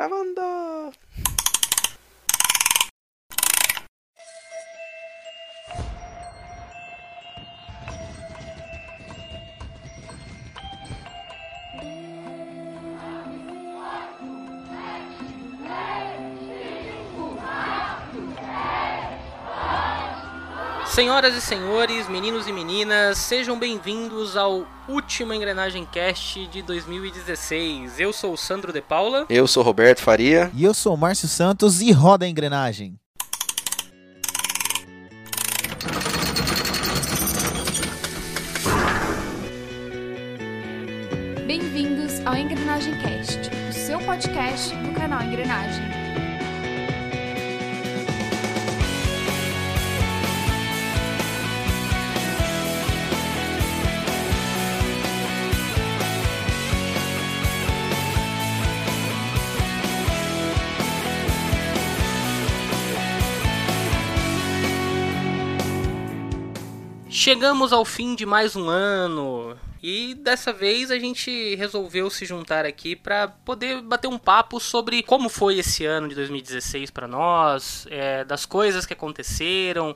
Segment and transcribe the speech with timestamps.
[0.00, 1.29] ラバンダー。
[20.90, 28.00] Senhoras e senhores, meninos e meninas, sejam bem-vindos ao último Engrenagem Cast de 2016.
[28.00, 29.24] Eu sou o Sandro de Paula.
[29.30, 30.50] Eu sou Roberto Faria.
[30.52, 32.98] E eu sou o Márcio Santos e roda a engrenagem.
[41.46, 45.79] Bem-vindos ao Engrenagem Cast, o seu podcast do canal Engrenagem.
[67.22, 69.54] Chegamos ao fim de mais um ano.
[69.82, 75.02] E dessa vez a gente resolveu se juntar aqui para poder bater um papo sobre
[75.02, 79.94] como foi esse ano de 2016 para nós, é, das coisas que aconteceram.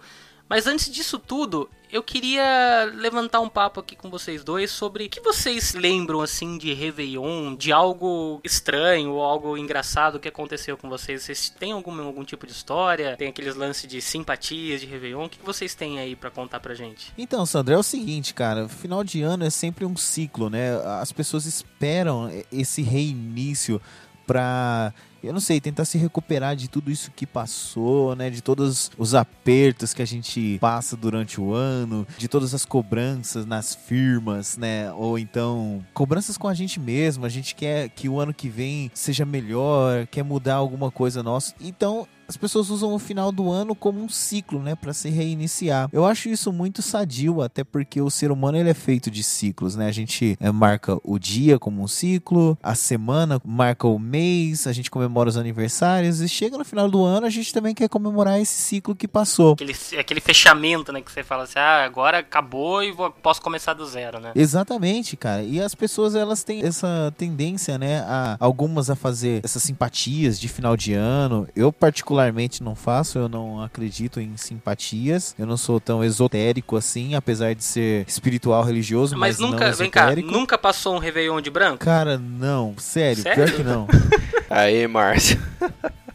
[0.49, 5.09] Mas antes disso tudo, eu queria levantar um papo aqui com vocês dois sobre o
[5.09, 10.89] que vocês lembram assim de Réveillon, de algo estranho ou algo engraçado que aconteceu com
[10.89, 11.23] vocês.
[11.23, 13.17] Vocês têm algum, algum tipo de história?
[13.17, 15.27] Tem aqueles lances de simpatias de Réveillon?
[15.27, 17.13] O que vocês têm aí para contar pra gente?
[17.17, 20.77] Então, Sandro, é o seguinte, cara, final de ano é sempre um ciclo, né?
[21.01, 23.81] As pessoas esperam esse reinício
[24.27, 24.93] pra
[25.27, 28.31] eu não sei, tentar se recuperar de tudo isso que passou, né?
[28.31, 33.47] De todos os apertos que a gente passa durante o ano, de todas as cobranças
[33.47, 34.93] nas firmas, né?
[34.93, 37.25] Ou então cobranças com a gente mesmo.
[37.25, 41.55] A gente quer que o ano que vem seja melhor, quer mudar alguma coisa nossa.
[41.61, 45.89] Então, as pessoas usam o final do ano como um ciclo, né, para se reiniciar.
[45.93, 49.77] Eu acho isso muito sadio, até porque o ser humano ele é feito de ciclos,
[49.77, 49.87] né?
[49.87, 54.73] A gente é, marca o dia como um ciclo, a semana marca o mês, a
[54.73, 58.41] gente comemora os aniversários e chega no final do ano a gente também quer comemorar
[58.41, 59.53] esse ciclo que passou.
[59.53, 63.75] Aquele, aquele fechamento, né, que você fala assim, ah, agora acabou e vou, posso começar
[63.75, 64.33] do zero, né?
[64.35, 65.43] Exatamente, cara.
[65.43, 70.49] E as pessoas elas têm essa tendência, né, a algumas a fazer essas simpatias de
[70.49, 71.47] final de ano.
[71.55, 75.35] Eu particularmente particularmente não faço, eu não acredito em simpatias.
[75.39, 79.91] Eu não sou tão esotérico assim, apesar de ser espiritual religioso, mas, mas nunca, vem
[79.91, 81.79] cá, nunca passou um Réveillon de branco?
[81.79, 83.45] Cara, não, sério, sério?
[83.45, 83.89] pior que não.
[84.49, 85.41] Aí, Márcio.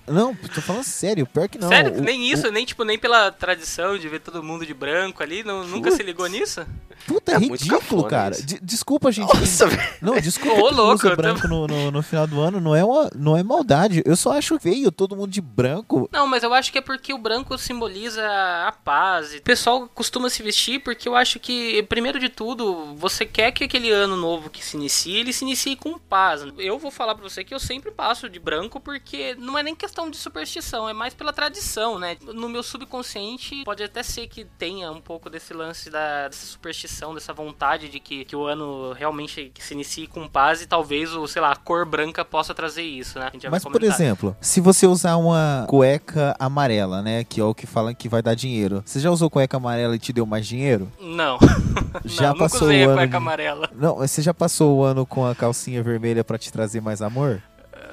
[0.09, 1.69] Não, tô falando sério, pior que não.
[1.69, 1.93] Sério?
[1.93, 2.51] O, nem isso, o...
[2.51, 6.03] nem tipo, nem pela tradição de ver todo mundo de branco ali, não, nunca se
[6.03, 6.65] ligou nisso?
[7.07, 8.35] Puta, é, é ridículo, cara.
[8.61, 9.33] desculpa, gente.
[9.33, 9.67] Nossa,
[10.01, 11.47] Não, desculpa Ô, louco, usa branco tô...
[11.47, 14.03] no, no, no, final do ano, não é, uma, não é maldade.
[14.05, 16.09] Eu só acho feio todo mundo de branco.
[16.11, 18.21] Não, mas eu acho que é porque o branco simboliza
[18.67, 19.33] a paz.
[19.33, 23.63] O pessoal costuma se vestir porque eu acho que, primeiro de tudo, você quer que
[23.63, 26.43] aquele ano novo que se inicie, ele se inicie com paz.
[26.57, 29.75] Eu vou falar pra você que eu sempre passo de branco porque não é nem
[29.75, 32.15] questão questão de superstição, é mais pela tradição, né?
[32.21, 37.13] No meu subconsciente, pode até ser que tenha um pouco desse lance da dessa superstição,
[37.13, 41.27] dessa vontade de que, que o ano realmente se inicie com paz e talvez, o,
[41.27, 43.29] sei lá, a cor branca possa trazer isso, né?
[43.49, 47.23] Mas, por exemplo, se você usar uma cueca amarela, né?
[47.23, 48.81] Que é o que falam que vai dar dinheiro.
[48.85, 50.91] Você já usou cueca amarela e te deu mais dinheiro?
[50.99, 51.37] Não.
[52.05, 53.17] Já não, passou nunca usei o ano a cueca de...
[53.17, 53.69] amarela.
[53.75, 57.41] Não, você já passou o ano com a calcinha vermelha para te trazer mais amor?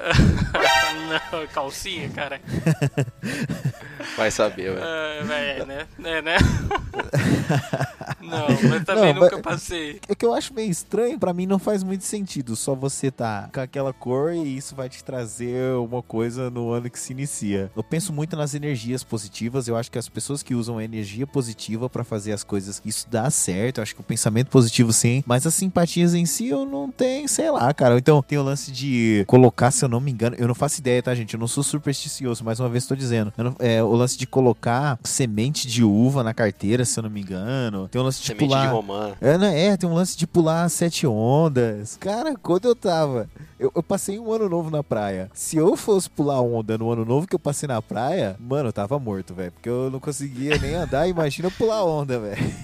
[1.06, 2.40] Não, calcinha, cara.
[4.16, 4.78] Vai saber, velho.
[4.78, 5.86] Uh, é, né?
[6.04, 6.36] É, né?
[8.20, 10.00] não, mas também não, nunca mas, passei.
[10.08, 12.56] O que eu acho meio estranho, pra mim não faz muito sentido.
[12.56, 16.88] Só você tá com aquela cor e isso vai te trazer uma coisa no ano
[16.88, 17.70] que se inicia.
[17.76, 19.68] Eu penso muito nas energias positivas.
[19.68, 23.06] Eu acho que as pessoas que usam a energia positiva para fazer as coisas, isso
[23.10, 23.78] dá certo.
[23.78, 25.22] Eu acho que o pensamento positivo sim.
[25.26, 27.98] Mas as simpatias em si eu não tenho, sei lá, cara.
[27.98, 31.02] Então tem o lance de colocar, se eu não me engano, eu não faço ideia,
[31.02, 31.34] tá, gente?
[31.34, 33.32] Eu não sou supersticioso, mais uma vez estou dizendo.
[33.36, 37.20] Não, é, o lance de colocar semente de uva na carteira, se eu não me
[37.20, 37.88] engano.
[37.88, 38.66] Tem um lance de semente pular.
[38.66, 39.12] De romã.
[39.20, 41.96] É, é, tem um lance de pular sete ondas.
[41.98, 43.28] Cara, quando eu tava.
[43.58, 45.30] Eu, eu, passei um ano novo na praia.
[45.32, 48.72] Se eu fosse pular onda no ano novo que eu passei na praia, mano, eu
[48.72, 49.50] tava morto, velho.
[49.52, 51.08] Porque eu não conseguia nem andar.
[51.08, 52.54] imagina pular onda, velho.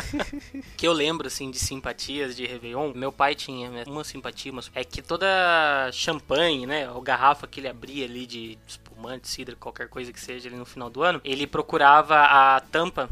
[0.74, 2.92] que eu lembro, assim, de simpatias de Réveillon.
[2.94, 5.26] Meu pai tinha né, uma simpatia, mas é que toda
[5.92, 6.90] champanhe, né?
[6.90, 10.64] Ou garrafa que ele abria ali de espumante, cidra, qualquer coisa que seja ali no
[10.64, 13.10] final do ano, ele procurava a tampa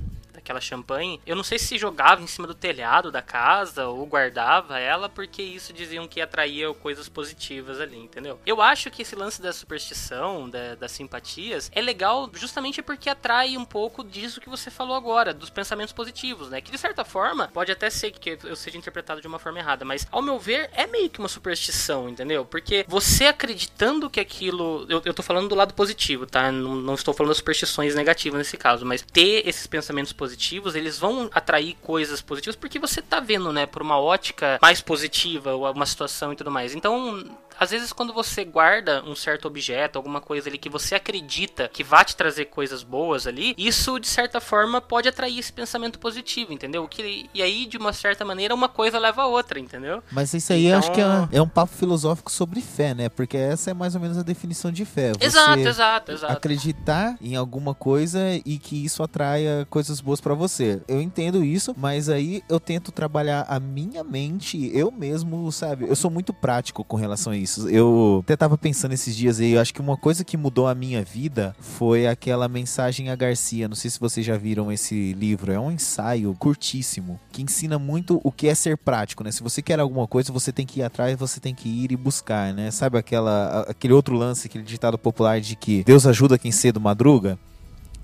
[0.51, 4.79] aquela champanhe, eu não sei se jogava em cima do telhado da casa ou guardava
[4.79, 8.41] ela, porque isso diziam que atraía coisas positivas ali, entendeu?
[8.45, 13.57] Eu acho que esse lance da superstição, da, das simpatias, é legal justamente porque atrai
[13.57, 16.61] um pouco disso que você falou agora, dos pensamentos positivos, né?
[16.61, 19.85] Que de certa forma, pode até ser que eu seja interpretado de uma forma errada,
[19.85, 22.45] mas ao meu ver, é meio que uma superstição, entendeu?
[22.45, 24.87] Porque você acreditando que aquilo.
[24.89, 26.51] Eu, eu tô falando do lado positivo, tá?
[26.51, 30.40] Não, não estou falando das superstições negativas nesse caso, mas ter esses pensamentos positivos,
[30.75, 35.55] eles vão atrair coisas positivas porque você tá vendo, né, por uma ótica mais positiva,
[35.55, 36.75] uma situação e tudo mais.
[36.75, 37.25] Então,
[37.61, 41.85] às vezes quando você guarda um certo objeto, alguma coisa ali que você acredita que
[41.85, 46.55] vai te trazer coisas boas ali, isso de certa forma pode atrair esse pensamento positivo,
[46.55, 46.89] entendeu?
[46.89, 50.03] Que, e aí, de uma certa maneira, uma coisa leva a outra, entendeu?
[50.11, 50.79] Mas isso aí então...
[50.79, 53.11] acho que é, então é, um papo filosófico sobre fé, né?
[53.11, 55.13] Porque essa é mais ou menos a definição de fé.
[55.13, 56.33] Você exato, exato, exato.
[56.33, 60.81] Acreditar em alguma coisa e que isso atraia coisas boas para você.
[60.89, 65.87] Eu entendo isso, mas aí eu tento trabalhar a minha mente, eu mesmo, sabe?
[65.87, 67.50] Eu sou muito prático com relação a isso.
[67.59, 70.75] Eu até tava pensando esses dias aí, eu acho que uma coisa que mudou a
[70.75, 73.69] minha vida foi aquela mensagem a Garcia.
[73.69, 75.53] Não sei se vocês já viram esse livro.
[75.53, 79.33] É um ensaio curtíssimo que ensina muito o que é ser prático, né?
[79.33, 81.97] Se você quer alguma coisa, você tem que ir atrás, você tem que ir e
[81.97, 82.71] buscar, né?
[82.71, 87.39] Sabe aquela, aquele outro lance, aquele ditado popular de que Deus ajuda quem cedo madruga?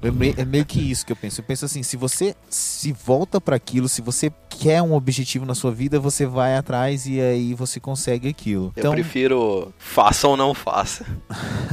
[0.02, 0.08] É
[0.40, 1.40] é meio, que isso que eu penso.
[1.40, 5.54] Eu penso assim, se você se volta para aquilo, se você quer um objetivo na
[5.54, 8.72] sua vida, você vai atrás e aí você consegue aquilo.
[8.76, 8.92] Então...
[8.92, 11.04] Eu prefiro faça ou não faça.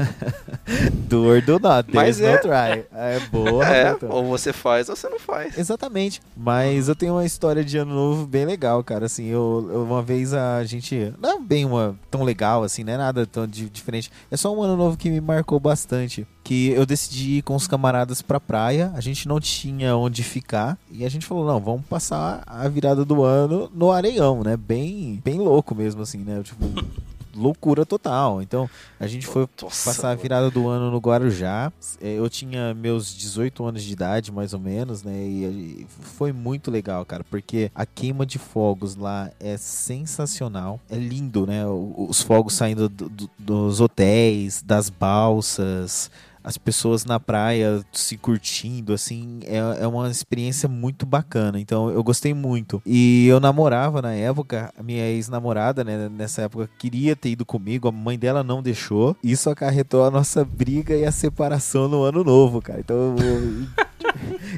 [1.07, 1.89] do or do not.
[1.93, 2.37] Mas é.
[2.37, 2.85] try.
[2.93, 3.63] É boa.
[3.73, 5.57] É, ou você faz ou você não faz.
[5.57, 6.21] Exatamente.
[6.35, 9.05] Mas eu tenho uma história de ano novo bem legal, cara.
[9.05, 11.13] Assim, eu, eu uma vez a gente.
[11.19, 14.11] Não é bem uma tão legal, assim, não é nada tão de, diferente.
[14.29, 17.67] É só um ano novo que me marcou bastante que eu decidi ir com os
[17.67, 18.91] camaradas pra praia.
[18.95, 20.77] A gente não tinha onde ficar.
[20.91, 24.57] E a gente falou, não, vamos passar a virada do ano no Areião, né?
[24.57, 26.41] Bem, bem louco mesmo, assim, né?
[26.43, 26.65] Tipo,
[27.35, 28.41] loucura total.
[28.41, 31.71] Então, a gente foi Nossa, passar a virada do ano no Guarujá.
[32.01, 35.15] É, eu tinha meus 18 anos de idade, mais ou menos, né?
[35.15, 40.79] E foi muito legal, cara, porque a queima de fogos lá é sensacional.
[40.89, 41.65] É lindo, né?
[41.67, 46.09] Os fogos saindo do, do, dos hotéis, das balsas
[46.43, 51.59] as pessoas na praia se curtindo, assim, é, é uma experiência muito bacana.
[51.59, 52.81] Então eu gostei muito.
[52.85, 57.87] E eu namorava na época, a minha ex-namorada, né, nessa época, queria ter ido comigo,
[57.87, 59.15] a mãe dela não deixou.
[59.23, 62.79] Isso acarretou a nossa briga e a separação no ano novo, cara.
[62.79, 63.67] Então eu,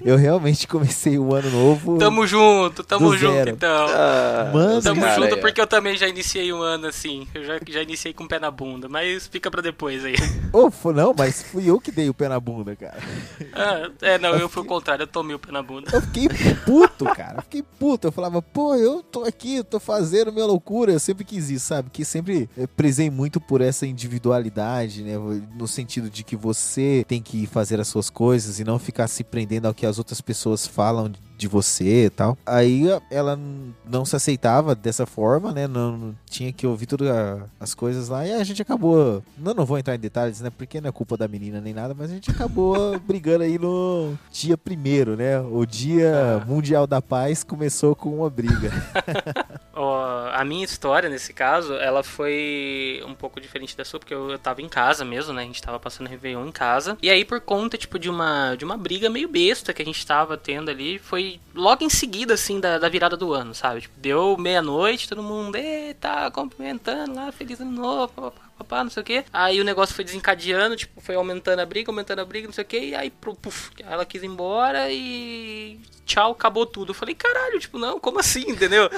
[0.04, 1.98] eu realmente comecei o ano novo.
[1.98, 3.88] Tamo junto, tamo junto então.
[3.90, 5.38] Ah, Mano, tamo cara, junto é.
[5.38, 7.28] porque eu também já iniciei o ano assim.
[7.34, 10.16] Eu já, já iniciei com o pé na bunda, mas fica pra depois aí.
[10.52, 12.98] Oh, não, mas fui eu que dei o pé na bunda, cara.
[13.54, 15.90] Ah, é, não, eu, eu fui o contrário, eu tomei o pé na bunda.
[15.94, 16.28] Eu fiquei
[16.66, 17.42] puto, cara.
[17.42, 18.08] fiquei puto.
[18.08, 20.92] Eu falava, pô, eu tô aqui, tô fazendo minha loucura.
[20.92, 21.90] Eu sempre quis isso, sabe?
[21.90, 25.14] Que sempre prezei muito por essa individualidade, né?
[25.56, 29.24] No sentido de que você tem que fazer as suas coisas e não ficar se
[29.24, 32.38] prendendo ao que as outras pessoas falam de você e tal.
[32.46, 33.40] Aí ela
[33.86, 35.68] não se aceitava dessa forma, né?
[35.68, 37.08] Não, tinha que ouvir todas
[37.60, 38.26] as coisas lá.
[38.26, 39.24] E a gente acabou.
[39.38, 40.50] Não, não vou entrar em detalhes, né?
[40.50, 44.14] Porque não é culpa da menina nem nada, mas a gente acabou brigando aí no
[44.32, 45.40] dia primeiro, né?
[45.40, 46.46] O dia ah.
[46.46, 48.72] mundial da paz começou com uma briga.
[49.76, 54.40] a minha história, nesse caso, ela foi um pouco diferente da sua, porque eu, eu
[54.40, 55.44] tava em casa mesmo, né?
[55.44, 56.98] A gente tava passando Réveillon em casa.
[57.02, 60.06] E aí, por conta, tipo, de uma, de uma briga meio besta que a gente
[60.06, 63.82] tava tendo ali, foi logo em seguida, assim, da, da virada do ano, sabe?
[63.82, 69.02] Tipo, deu meia-noite, todo mundo, eita, cumprimentando lá, feliz ano novo, papá, papá, não sei
[69.02, 69.26] o que.
[69.34, 72.64] Aí o negócio foi desencadeando, tipo, foi aumentando a briga, aumentando a briga, não sei
[72.64, 72.80] o que.
[72.80, 76.92] E aí, puf, ela quis ir embora e tchau, acabou tudo.
[76.92, 78.90] Eu falei, caralho, tipo, não, como assim, entendeu?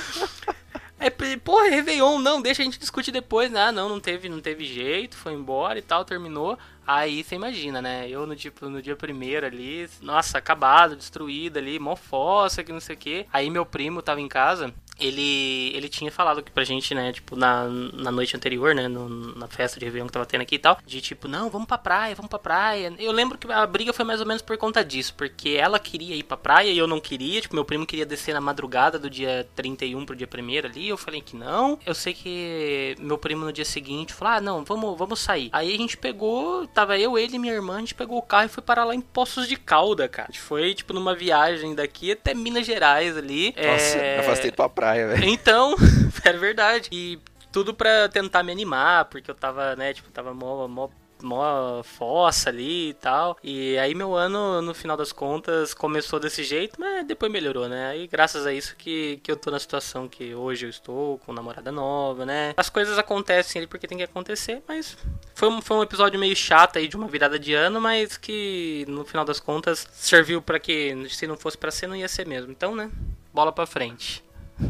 [0.99, 3.53] É, porra, Réveillon, não, deixa a gente discutir depois.
[3.53, 6.57] Ah, não, não teve, não teve jeito, foi embora e tal, terminou.
[6.85, 8.09] Aí você imagina, né?
[8.09, 12.79] Eu no, tipo, no dia primeiro ali, nossa, acabado, destruído ali, mó fossa, que não
[12.79, 13.25] sei o quê.
[13.31, 17.35] Aí meu primo tava em casa ele, ele tinha falado aqui pra gente, né, tipo,
[17.35, 20.59] na, na noite anterior, né, no, na festa de Réveillon que tava tendo aqui e
[20.59, 22.93] tal, de tipo, não, vamos pra praia, vamos pra praia.
[22.97, 26.15] Eu lembro que a briga foi mais ou menos por conta disso, porque ela queria
[26.15, 29.09] ir pra praia e eu não queria, tipo, meu primo queria descer na madrugada do
[29.09, 31.79] dia 31 pro dia 1 ali, eu falei que não.
[31.85, 35.49] Eu sei que meu primo no dia seguinte falou, ah, não, vamos, vamos sair.
[35.51, 38.45] Aí a gente pegou, tava eu, ele e minha irmã, a gente pegou o carro
[38.45, 40.29] e foi parar lá em Poços de Calda, cara.
[40.29, 43.53] A gente foi, tipo, numa viagem daqui até Minas Gerais ali.
[43.55, 44.19] Nossa, é...
[44.19, 45.25] afastei pra praia praia, velho.
[45.25, 45.75] Então,
[46.23, 46.89] é verdade.
[46.91, 47.19] E
[47.51, 50.89] tudo pra tentar me animar, porque eu tava, né, tipo, tava mó, mó
[51.19, 53.35] mó fossa ali e tal.
[53.43, 57.87] E aí meu ano, no final das contas, começou desse jeito, mas depois melhorou, né?
[57.87, 61.33] Aí graças a isso que, que eu tô na situação que hoje eu estou, com
[61.33, 62.53] namorada nova, né?
[62.55, 64.95] As coisas acontecem ali porque tem que acontecer, mas
[65.33, 68.85] foi um, foi um episódio meio chato aí de uma virada de ano, mas que
[68.87, 72.27] no final das contas serviu para que se não fosse para ser, não ia ser
[72.27, 72.51] mesmo.
[72.51, 72.91] Então, né?
[73.33, 74.26] Bola pra frente.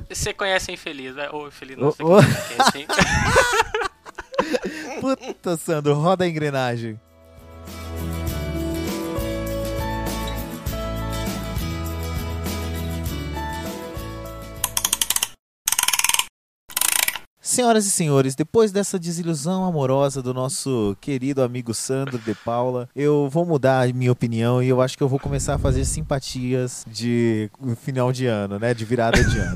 [0.09, 1.29] Você conhece a Infeliz, né?
[1.31, 2.21] Ô, Infeliz, não sei oh, oh.
[5.01, 6.99] Puta, Sandro, roda a engrenagem.
[17.47, 23.29] Senhoras e senhores, depois dessa desilusão amorosa do nosso querido amigo Sandro de Paula, eu
[23.31, 27.49] vou mudar minha opinião e eu acho que eu vou começar a fazer simpatias de
[27.77, 28.73] final de ano, né?
[28.73, 29.55] De virada de ano.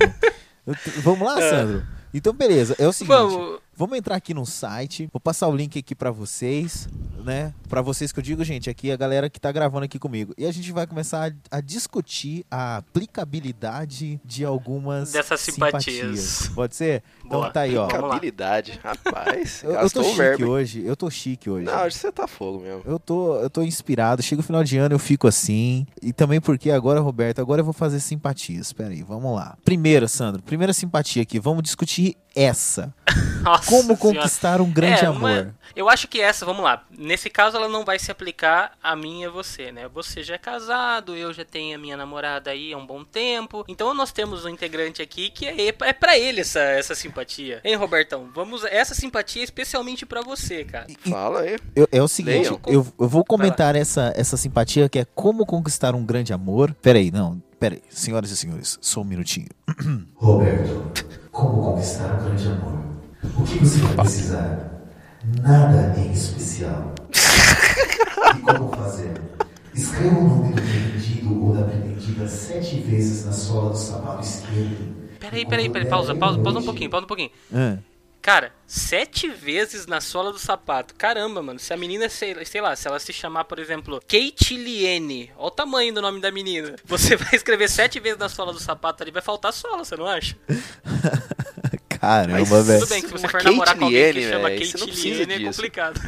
[1.04, 1.50] Vamos lá, é.
[1.50, 1.84] Sandro?
[2.14, 2.78] Então, beleza.
[2.80, 3.14] É o seguinte.
[3.14, 5.10] Vamos, Vamos entrar aqui no site.
[5.12, 6.88] Vou passar o link aqui para vocês,
[7.24, 7.54] né?
[7.70, 10.34] Para vocês que eu digo, gente, aqui a galera que tá gravando aqui comigo.
[10.38, 16.20] E a gente vai começar a, a discutir a aplicabilidade de algumas dessas simpatias.
[16.20, 16.52] simpatias.
[16.54, 17.02] Pode ser?
[17.26, 17.50] Então Boa.
[17.50, 17.86] tá aí, ó.
[17.86, 19.64] Aplicabilidade, rapaz.
[19.64, 20.48] eu, eu tô chique verbo.
[20.48, 20.84] hoje.
[20.86, 21.66] Eu tô chique hoje.
[21.66, 22.84] Não, hoje você tá fogo mesmo.
[22.86, 24.22] Eu tô, eu tô inspirado.
[24.22, 25.88] Chega o final de ano, eu fico assim.
[26.02, 28.68] E também porque agora, Roberto, agora eu vou fazer simpatias.
[28.68, 29.58] Espera aí, vamos lá.
[29.64, 31.40] Primeira, Sandro, primeira simpatia aqui.
[31.40, 32.94] Vamos discutir essa.
[33.42, 34.64] Nossa Como conquistar senhora.
[34.64, 35.30] um grande é, amor.
[35.30, 36.84] Uma, eu acho que essa, vamos lá.
[36.90, 39.88] Nesse caso, ela não vai se aplicar a mim e a você, né?
[39.94, 43.64] Você já é casado, eu já tenho a minha namorada aí há um bom tempo.
[43.68, 47.62] Então nós temos um integrante aqui que é, é para ele essa, essa simpatia.
[47.64, 48.30] Hein, Robertão?
[48.34, 48.64] Vamos.
[48.66, 50.88] Essa simpatia é especialmente para você, cara.
[51.10, 51.58] Fala aí.
[51.76, 55.96] Eu, é o seguinte, eu, eu, vou comentar essa, essa simpatia que é como conquistar
[55.96, 56.74] um grande amor.
[56.82, 57.42] Peraí, não.
[57.60, 59.48] Peraí, senhoras e senhores, só um minutinho.
[60.16, 62.91] Roberto, como conquistar um grande amor?
[63.24, 64.72] O que você vai precisar?
[65.42, 66.96] Nada em especial.
[68.36, 69.14] E como fazer?
[69.74, 75.02] Escreva o nome do pretendido ou da pretendida sete vezes na sola do sapato esquerdo.
[75.20, 77.32] Peraí, peraí, peraí, pausa, pausa, pausa um pouquinho, pausa um pouquinho.
[77.54, 77.78] É.
[78.22, 80.94] Cara, sete vezes na sola do sapato.
[80.96, 81.60] Caramba, mano.
[81.60, 85.32] Se a menina, sei, sei lá, se ela se chamar, por exemplo, Kate Liene.
[85.38, 86.76] Olha o tamanho do nome da menina.
[86.86, 90.06] Você vai escrever sete vezes na sola do sapato ali, vai faltar sola, você não
[90.06, 90.36] acha?
[92.02, 92.80] Caramba, velho.
[92.80, 96.02] Tudo bem, se você for namorar com alguém que chama Kate Liene, é complicado.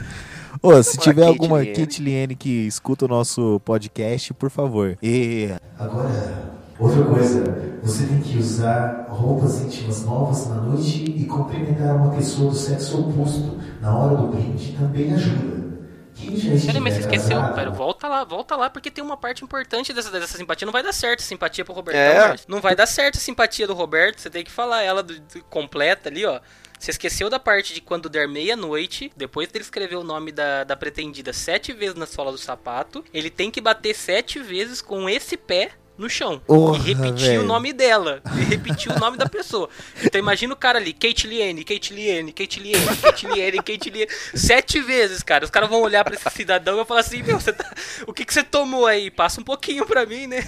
[0.59, 4.97] Ô, se tiver alguma Kate Liene que escuta o nosso podcast, por favor.
[5.03, 7.43] E agora, outra coisa,
[7.83, 12.99] você tem que usar roupas íntimas novas na noite e cumprimentar uma pessoa do sexo
[12.99, 15.62] oposto na hora do brinde também ajuda.
[16.65, 20.09] Peraí, mas você esqueceu, pera, volta lá, volta lá, porque tem uma parte importante dessa,
[20.11, 20.65] dessa simpatia.
[20.65, 21.97] Não vai dar certo a simpatia pro Roberto.
[21.97, 22.35] É.
[22.47, 25.43] Não vai dar certo a simpatia do Roberto, você tem que falar ela do, do,
[25.45, 26.39] completa ali, ó.
[26.79, 30.75] Você esqueceu da parte de quando der meia-noite, depois dele escrever o nome da, da
[30.75, 35.37] pretendida sete vezes na sola do sapato, ele tem que bater sete vezes com esse
[35.37, 36.41] pé no chão.
[36.75, 38.21] E repetir o nome dela.
[38.37, 39.69] E repetir o nome da pessoa.
[40.03, 44.11] Então imagina o cara ali, Kate Liene, Kate Liene, Kate Liene, Kate Liene, Kate Liene.
[44.33, 45.45] Sete vezes, cara.
[45.45, 47.71] Os caras vão olhar para esse cidadão e vão falar assim, meu, você tá...
[48.07, 49.11] o que, que você tomou aí?
[49.11, 50.43] Passa um pouquinho pra mim, né?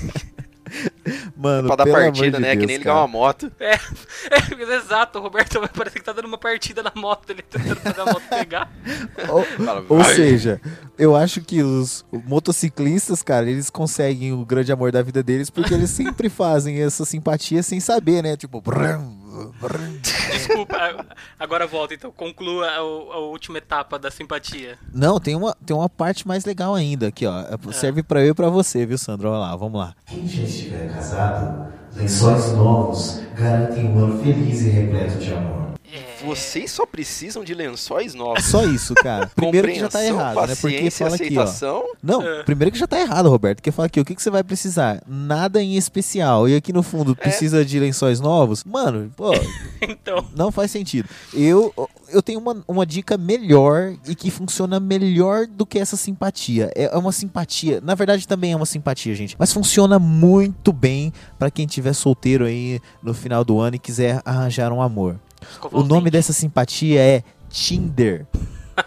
[1.36, 2.56] Mano, pra dar partida, de né?
[2.56, 3.52] Deus, que nem ligar uma moto.
[3.60, 3.74] É,
[4.32, 5.20] é, exato.
[5.20, 8.06] O Roberto vai parecer que tá dando uma partida na moto, ele tentando fazer a
[8.06, 8.72] moto pegar.
[9.30, 10.60] ou, ou seja,
[10.98, 15.74] eu acho que os motociclistas, cara, eles conseguem o grande amor da vida deles porque
[15.74, 18.36] eles sempre fazem essa simpatia sem saber, né?
[18.36, 19.18] Tipo, brum,
[20.32, 21.06] Desculpa,
[21.40, 22.12] agora volta então.
[22.12, 24.78] Conclua a, a, última etapa da simpatia.
[24.94, 27.42] Não, tem uma, tem uma parte mais legal ainda aqui, ó.
[27.42, 27.74] É.
[27.74, 29.30] Serve pra eu e pra você, viu, Sandro?
[29.30, 29.96] Olha lá, vamos lá.
[30.06, 35.75] Quem já estiver casado, lençóis novos garantem um ano feliz e repleto de amor.
[36.24, 38.46] Vocês só precisam de lençóis novos.
[38.46, 39.30] Só isso, cara.
[39.36, 40.56] Primeiro que já tá errado, né?
[40.56, 41.84] Porque fala aqui, ó.
[42.02, 42.44] Não, é.
[42.44, 43.58] primeiro que já tá errado, Roberto.
[43.58, 45.02] Porque fala aqui, o que, que você vai precisar?
[45.08, 46.48] Nada em especial.
[46.50, 47.16] E aqui no fundo, é.
[47.16, 48.64] precisa de lençóis novos?
[48.64, 49.32] Mano, pô.
[49.82, 50.26] então.
[50.36, 51.08] Não faz sentido.
[51.34, 51.74] Eu,
[52.10, 56.72] eu tenho uma, uma dica melhor e que funciona melhor do que essa simpatia.
[56.76, 57.82] É, é uma simpatia.
[57.82, 59.36] Na verdade, também é uma simpatia, gente.
[59.38, 64.22] Mas funciona muito bem para quem tiver solteiro aí no final do ano e quiser
[64.26, 65.20] arranjar um amor.
[65.72, 68.26] O nome dessa simpatia é Tinder.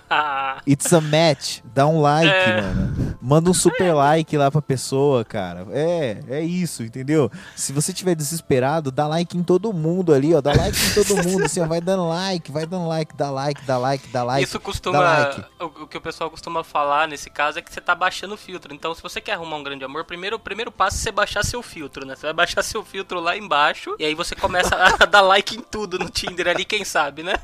[0.66, 1.60] It's a match.
[1.74, 2.60] Dá um like, é.
[2.62, 3.18] mano.
[3.20, 5.66] Manda um super like lá pra pessoa, cara.
[5.70, 7.30] É, é isso, entendeu?
[7.54, 10.40] Se você tiver desesperado, dá like em todo mundo ali, ó.
[10.40, 11.66] Dá like em todo mundo, assim, ó.
[11.66, 14.44] Vai dando like, vai dando like, dá like, dá like, dá like.
[14.44, 14.98] Isso costuma.
[14.98, 15.44] Like.
[15.60, 18.74] O, que o pessoal costuma falar nesse caso é que você tá baixando o filtro.
[18.74, 21.44] Então, se você quer arrumar um grande amor, primeiro, o primeiro passo é você baixar
[21.44, 22.14] seu filtro, né?
[22.14, 25.62] Você vai baixar seu filtro lá embaixo e aí você começa a dar like em
[25.62, 27.34] tudo no Tinder ali, quem sabe, né?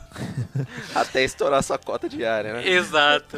[0.95, 2.69] Até estourar sua cota diária, né?
[2.69, 3.37] Exato.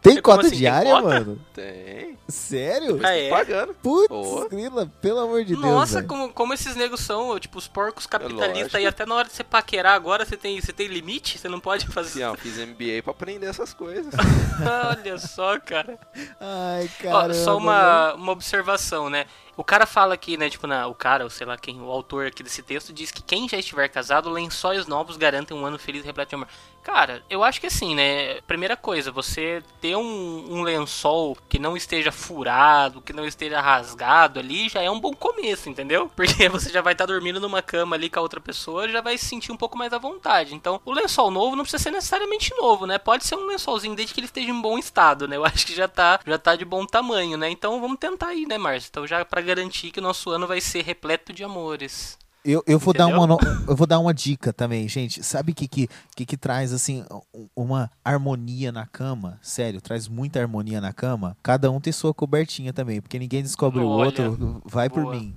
[0.00, 1.02] Tem Como cota assim, tem diária, cota?
[1.08, 1.40] mano?
[1.54, 2.18] Tem.
[2.28, 3.00] Sério?
[3.02, 3.28] Ah, é?
[3.28, 3.74] Pagando.
[3.74, 4.48] Putz, Boa.
[4.48, 5.60] grila, pelo amor de Deus.
[5.60, 8.78] Nossa, como, como esses negros são, tipo, os porcos capitalistas lógico.
[8.78, 11.38] e até na hora de você paquerar agora, você tem, você tem limite?
[11.38, 12.24] Você não pode fazer.
[12.24, 14.12] ó, fiz MBA pra aprender essas coisas.
[14.96, 15.98] Olha só, cara.
[16.40, 17.34] Ai, cara.
[17.34, 19.26] só uma, uma observação, né?
[19.54, 22.26] O cara fala aqui, né, tipo, na, o cara, ou sei lá quem, o autor
[22.26, 26.02] aqui desse texto, diz que quem já estiver casado, lençóis novos garantem um ano feliz
[26.02, 26.48] e repleto de amor.
[26.82, 28.40] Cara, eu acho que assim, né?
[28.42, 34.40] Primeira coisa, você ter um, um lençol que não esteja furado, que não esteja rasgado
[34.40, 36.10] ali, já é um bom começo, entendeu?
[36.16, 39.16] Porque você já vai estar dormindo numa cama ali com a outra pessoa, já vai
[39.16, 40.54] se sentir um pouco mais à vontade.
[40.54, 42.98] Então, o lençol novo não precisa ser necessariamente novo, né?
[42.98, 45.36] Pode ser um lençolzinho desde que ele esteja em bom estado, né?
[45.36, 47.48] Eu acho que já tá, já tá de bom tamanho, né?
[47.48, 48.88] Então, vamos tentar aí, né, Márcio?
[48.90, 52.18] Então, já pra garantir que o nosso ano vai ser repleto de amores.
[52.44, 55.22] Eu, eu, vou dar uma, eu vou dar uma dica também, gente.
[55.22, 59.38] Sabe o que, que, que, que traz, assim, um- uma harmonia na cama?
[59.40, 61.36] Sério, traz muita harmonia na cama.
[61.42, 64.60] Cada um tem sua cobertinha também, porque ninguém descobre o Olha, outro.
[64.64, 65.14] Vai por boa.
[65.14, 65.34] mim.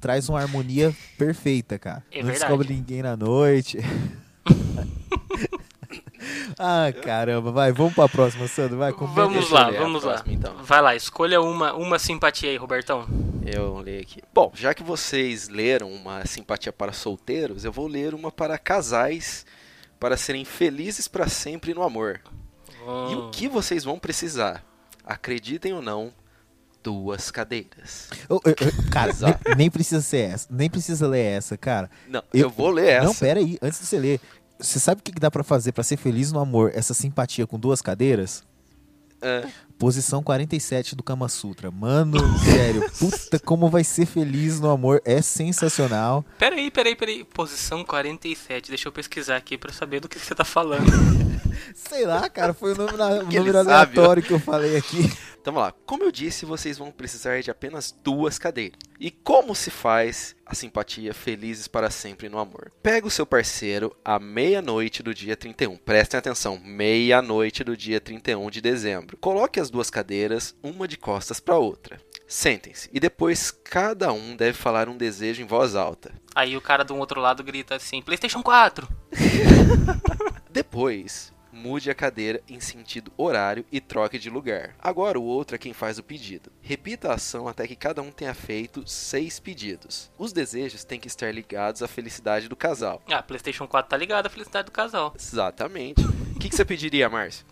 [0.00, 2.04] Traz uma harmonia perfeita, cara.
[2.10, 2.38] É Não verdade.
[2.40, 3.78] descobre ninguém na noite.
[6.58, 7.50] ah, caramba.
[7.52, 8.78] Vai, vamos pra próxima, Sandro.
[8.78, 9.20] Vai, comenta.
[9.20, 10.12] Vamos eu lá, vamos lá.
[10.14, 10.54] próxima, então.
[10.62, 13.06] Vai lá, escolha uma, uma simpatia aí, Robertão.
[13.46, 14.22] Eu leio aqui.
[14.34, 19.46] Bom, já que vocês leram uma simpatia para solteiros, eu vou ler uma para casais
[19.98, 22.20] para serem felizes para sempre no amor.
[23.10, 23.30] E o Hum.
[23.30, 24.64] que vocês vão precisar?
[25.04, 26.12] Acreditem ou não,
[26.82, 28.08] duas cadeiras.
[28.90, 29.40] Cara, Exato.
[29.46, 30.46] nem, nem precisa ser essa.
[30.50, 31.90] Nem precisa ler essa, cara.
[32.06, 33.06] Não, eu, vou ler essa.
[33.06, 34.20] Não, pera aí, antes de você ler.
[34.58, 36.72] Você sabe o que dá pra fazer pra ser feliz no amor?
[36.74, 38.44] Essa simpatia com duas cadeiras?
[39.20, 39.46] É.
[39.78, 41.70] Posição 47 do Kama Sutra.
[41.70, 45.00] Mano, sério, puta, como vai ser feliz no amor.
[45.04, 46.24] É sensacional.
[46.38, 47.24] Peraí, peraí, peraí.
[47.24, 48.68] Posição 47.
[48.68, 50.86] Deixa eu pesquisar aqui pra saber do que você tá falando.
[51.74, 55.10] Sei lá, cara, foi o nome, na- o Que número aleatório que eu falei aqui.
[55.40, 55.74] Então vamos lá.
[55.86, 58.78] Como eu disse, vocês vão precisar de apenas duas cadeiras.
[59.00, 62.70] E como se faz a simpatia felizes para sempre no amor?
[62.82, 65.76] Pega o seu parceiro à meia-noite do dia 31.
[65.78, 69.16] Prestem atenção, meia-noite do dia 31 de dezembro.
[69.16, 71.98] Coloque as duas cadeiras, uma de costas para a outra.
[72.26, 76.12] Sentem-se e depois cada um deve falar um desejo em voz alta.
[76.34, 78.86] Aí o cara do outro lado grita assim: PlayStation 4.
[80.50, 84.74] Depois, mude a cadeira em sentido horário e troque de lugar.
[84.78, 86.52] Agora o outro é quem faz o pedido.
[86.62, 90.10] Repita a ação até que cada um tenha feito seis pedidos.
[90.16, 93.02] Os desejos têm que estar ligados à felicidade do casal.
[93.10, 95.12] Ah, PlayStation 4 tá ligado à felicidade do casal.
[95.18, 96.00] Exatamente.
[96.00, 97.44] O que, que você pediria, Márcio?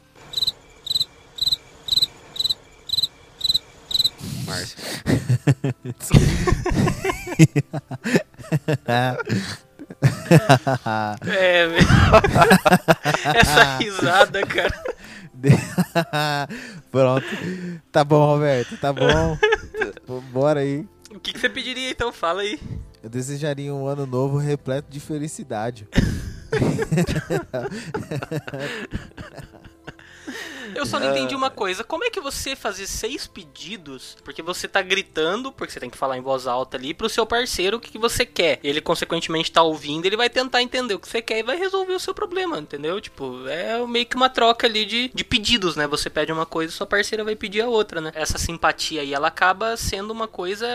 [4.46, 4.78] Márcio.
[11.26, 11.86] É, velho.
[13.34, 14.74] Essa risada, cara.
[16.90, 17.26] Pronto.
[17.92, 19.38] Tá bom, Roberto, tá bom.
[20.32, 20.86] Bora aí.
[21.14, 22.12] O que, que você pediria então?
[22.12, 22.58] Fala aí.
[23.02, 25.88] Eu desejaria um ano novo repleto de felicidade.
[30.74, 31.84] Eu só não entendi uma coisa.
[31.84, 34.16] Como é que você fazer seis pedidos?
[34.24, 37.26] Porque você tá gritando, porque você tem que falar em voz alta ali, pro seu
[37.26, 38.58] parceiro o que, que você quer.
[38.62, 41.94] Ele, consequentemente, tá ouvindo, ele vai tentar entender o que você quer e vai resolver
[41.94, 43.00] o seu problema, entendeu?
[43.00, 45.86] Tipo, é meio que uma troca ali de, de pedidos, né?
[45.86, 48.12] Você pede uma coisa e sua parceira vai pedir a outra, né?
[48.14, 50.66] Essa simpatia aí, ela acaba sendo uma coisa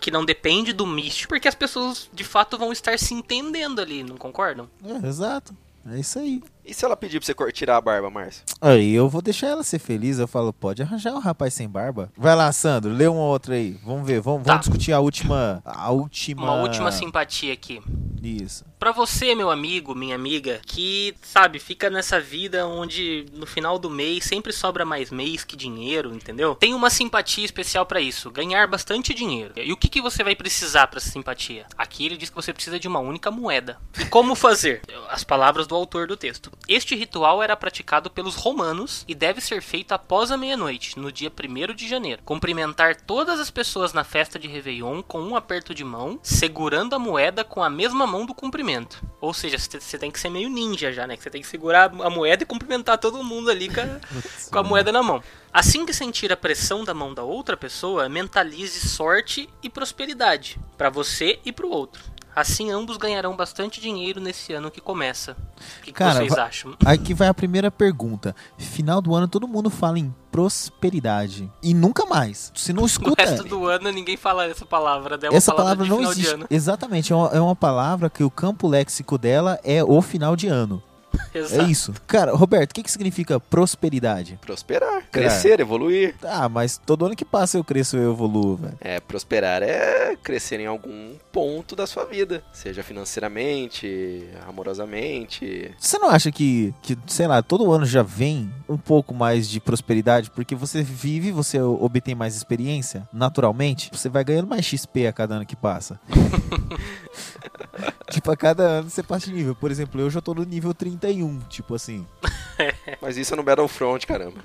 [0.00, 4.02] que não depende do místico, porque as pessoas, de fato, vão estar se entendendo ali,
[4.02, 4.68] não concordam?
[4.84, 5.54] É, exato.
[5.88, 6.42] É isso aí.
[6.70, 8.44] E se ela pedir pra você tirar a barba, Márcio?
[8.60, 10.20] Aí eu vou deixar ela ser feliz.
[10.20, 12.12] Eu falo, pode arranjar um rapaz sem barba.
[12.16, 13.76] Vai lá, Sandro, lê uma outra aí.
[13.84, 14.52] Vamos ver, vamos, Tá.
[14.52, 15.60] vamos discutir a última.
[15.64, 16.44] A última.
[16.44, 17.82] Uma última simpatia aqui.
[18.22, 18.64] Isso.
[18.78, 23.90] Pra você, meu amigo, minha amiga, que, sabe, fica nessa vida onde no final do
[23.90, 26.54] mês sempre sobra mais mês que dinheiro, entendeu?
[26.54, 29.52] Tem uma simpatia especial pra isso, ganhar bastante dinheiro.
[29.56, 31.66] E o que, que você vai precisar pra essa simpatia?
[31.76, 33.78] Aqui ele diz que você precisa de uma única moeda.
[33.98, 34.82] E como fazer?
[35.10, 36.50] As palavras do autor do texto.
[36.68, 41.30] Este ritual era praticado pelos romanos e deve ser feito após a meia-noite, no dia
[41.30, 42.22] 1 de janeiro.
[42.24, 46.98] Cumprimentar todas as pessoas na festa de Réveillon com um aperto de mão, segurando a
[46.98, 49.04] moeda com a mesma mão do cumprimento.
[49.20, 51.16] Ou seja, você tem que ser meio ninja já, né?
[51.16, 54.58] Que você tem que segurar a moeda e cumprimentar todo mundo ali com a, com
[54.58, 55.22] a moeda na mão.
[55.52, 60.88] Assim que sentir a pressão da mão da outra pessoa, mentalize sorte e prosperidade para
[60.88, 62.02] você e para o outro.
[62.34, 65.32] Assim ambos ganharão bastante dinheiro nesse ano que começa.
[65.32, 66.74] O que, que Cara, vocês va- acham?
[66.84, 68.34] Aqui vai a primeira pergunta.
[68.56, 71.50] Final do ano todo mundo fala em prosperidade.
[71.62, 72.52] E nunca mais.
[72.54, 73.22] Se não No escuta.
[73.22, 75.18] resto do ano ninguém fala essa palavra?
[75.22, 76.34] É uma Essa palavra de não final de existe.
[76.34, 76.46] ano.
[76.50, 80.46] Exatamente, é uma, é uma palavra que o campo léxico dela é o final de
[80.46, 80.82] ano.
[81.34, 81.62] Exato.
[81.62, 81.94] É isso.
[82.06, 84.38] Cara, Roberto, o que, que significa prosperidade?
[84.40, 86.14] Prosperar, crescer, evoluir.
[86.22, 88.78] Ah, mas todo ano que passa eu cresço e eu evoluo, velho.
[88.80, 95.74] É, prosperar é crescer em algum ponto da sua vida, seja financeiramente, amorosamente.
[95.78, 99.60] Você não acha que, que, sei lá, todo ano já vem um pouco mais de
[99.60, 100.30] prosperidade?
[100.30, 103.90] Porque você vive, você obtém mais experiência, naturalmente.
[103.92, 106.00] Você vai ganhando mais XP a cada ano que passa.
[108.14, 109.54] tipo, a cada ano você passa de nível.
[109.54, 112.06] Por exemplo, eu já tô no nível 31, tipo assim.
[113.00, 114.40] Mas isso é no Battlefront, caramba.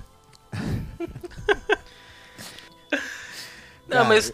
[3.88, 4.34] Não, Cara, mas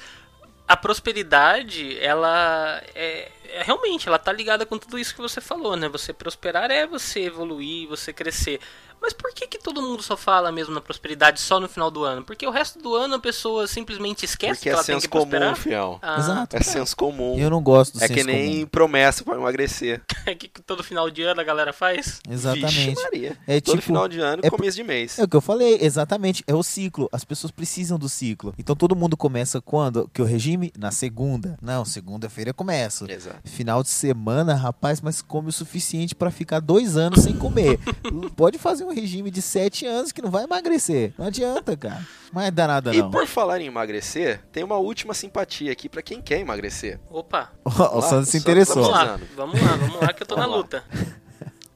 [0.65, 5.76] a prosperidade, ela é, é- realmente, ela tá ligada com tudo isso que você falou,
[5.76, 5.89] né?
[5.89, 8.62] Você prosperar é você evoluir, você crescer.
[9.02, 12.04] Mas por que que todo mundo só fala mesmo na prosperidade só no final do
[12.04, 12.24] ano?
[12.24, 15.02] Porque o resto do ano a pessoa simplesmente esquece Porque que é ela tem que
[15.02, 15.56] senso comum, prosperar?
[15.56, 16.00] fiel.
[16.02, 16.56] Ah, Exato.
[16.58, 17.38] É senso comum.
[17.40, 18.66] Eu não gosto do É que nem comum.
[18.68, 20.02] promessa pra emagrecer.
[20.24, 22.20] É que todo final de ano a galera faz?
[22.28, 22.96] Vixe Exatamente.
[23.02, 23.38] Maria.
[23.48, 25.18] É Todo tipo- final de ano e é começo de mês.
[25.18, 26.44] É o que eu falei, exatamente.
[26.46, 27.10] É o ciclo.
[27.12, 28.54] As pessoas precisam do ciclo.
[28.58, 30.08] Então todo mundo começa quando?
[30.14, 30.72] Que o regime?
[30.78, 31.58] Na segunda.
[31.60, 33.10] Não, segunda-feira eu começo.
[33.10, 33.38] Exato.
[33.46, 37.80] Final de semana, rapaz, mas come o suficiente pra ficar dois anos sem comer.
[38.38, 41.13] Pode fazer um regime de sete anos que não vai emagrecer.
[41.17, 42.06] Não adianta, cara.
[42.34, 43.12] Não é danada, E não.
[43.12, 46.99] por falar em emagrecer, tem uma última simpatia aqui pra quem quer emagrecer.
[47.10, 48.84] Opa, o Sandro se interessou.
[48.84, 50.84] vamos lá, vamos lá, vamos lá que eu tô na luta.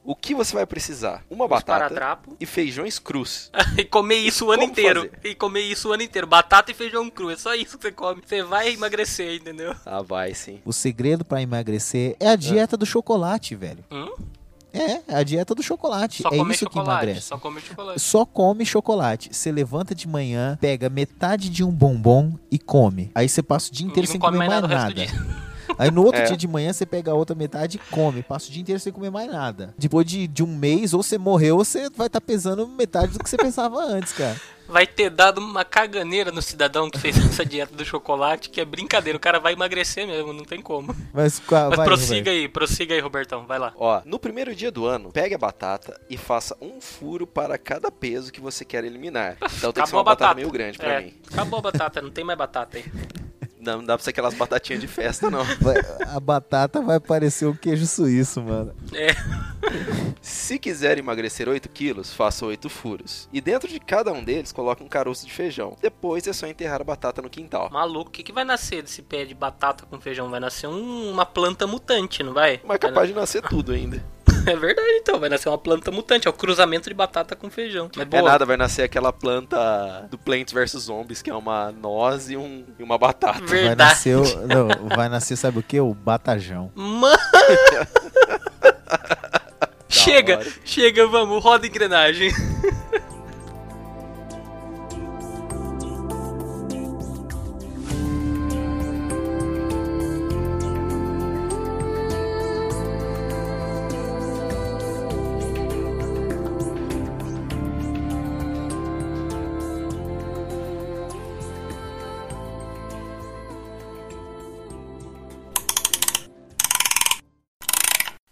[0.08, 1.24] O que você vai precisar?
[1.28, 3.50] Uma batata e feijões crus.
[3.76, 5.00] E comer isso o ano Como inteiro.
[5.10, 5.18] fazer?
[5.24, 6.28] E comer isso o ano inteiro.
[6.28, 7.28] Batata e feijão cru.
[7.28, 8.22] É só isso que você come.
[8.24, 9.74] Você vai emagrecer, entendeu?
[9.84, 10.60] Ah, vai sim.
[10.64, 13.84] O segredo pra emagrecer é a dieta do chocolate, velho.
[13.90, 14.14] Hum?
[14.76, 16.22] É, a dieta do chocolate.
[16.22, 17.04] Só é isso que chocolate.
[17.04, 17.26] emagrece.
[17.26, 18.00] Só comer chocolate.
[18.00, 19.28] Só come chocolate.
[19.32, 23.10] Você levanta de manhã, pega metade de um bombom e come.
[23.14, 25.06] Aí você passa o dia inteiro sem come comer mais nada
[25.78, 26.24] Aí no outro É.
[26.24, 28.22] dia de manhã você pega a outra metade e come.
[28.22, 29.74] Passa o dia inteiro sem comer mais nada.
[29.76, 33.22] Depois de, de um mês, ou você morreu, ou você vai estar pesando metade do
[33.22, 34.40] que você pensava antes, cara.
[34.68, 38.64] Vai ter dado uma caganeira no cidadão que fez essa dieta do chocolate, que é
[38.64, 39.16] brincadeira.
[39.16, 40.92] O cara vai emagrecer mesmo, não tem como.
[41.14, 42.28] Mas, qua- Mas vai, prossiga Roberto.
[42.30, 43.46] aí, prossiga aí, Robertão.
[43.46, 43.72] Vai lá.
[43.76, 47.92] Ó, no primeiro dia do ano, pegue a batata e faça um furo para cada
[47.92, 49.36] peso que você quer eliminar.
[49.56, 50.34] Então tem que ser uma batata batata.
[50.40, 51.14] meio grande pra É, mim.
[51.30, 52.84] acabou a batata, não tem mais batata aí.
[53.74, 55.42] Não dá pra ser aquelas batatinhas de festa, não.
[55.60, 55.76] Vai-
[56.14, 58.74] a batata vai parecer um queijo suíço, mano.
[58.94, 59.08] É,
[60.20, 63.28] Se quiser emagrecer 8 quilos, faça 8 furos.
[63.32, 65.76] E dentro de cada um deles, coloque um caroço de feijão.
[65.80, 67.68] Depois é só enterrar a batata no quintal.
[67.70, 70.30] maluco, o que, que vai nascer desse pé de batata com feijão?
[70.30, 72.60] Vai nascer um- uma planta mutante, não vai?
[72.64, 74.02] Mas é capaz de nascer tudo ainda.
[74.46, 75.18] É verdade, então.
[75.18, 76.26] Vai nascer uma planta mutante.
[76.26, 77.90] É o cruzamento de batata com feijão.
[77.96, 78.22] É É boa.
[78.22, 82.64] nada, vai nascer aquela planta do Plants vs Zombies, que é uma noz e, um,
[82.78, 83.38] e uma batata.
[83.40, 83.76] Vai Verdade.
[83.90, 85.80] nascer, o- não, vai nascer, sabe o que?
[85.80, 86.70] O batajão.
[86.74, 87.16] Mano!
[89.88, 90.46] chega, hora.
[90.64, 92.30] chega, vamos, roda a engrenagem.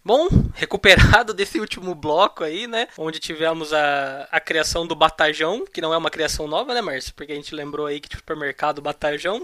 [0.04, 2.88] Bom, recuperado desse último bloco aí, né?
[2.98, 7.14] Onde tivemos a, a criação do Batajão, que não é uma criação nova, né, Márcio?
[7.14, 9.40] Porque a gente lembrou aí que tinha o supermercado Batajão.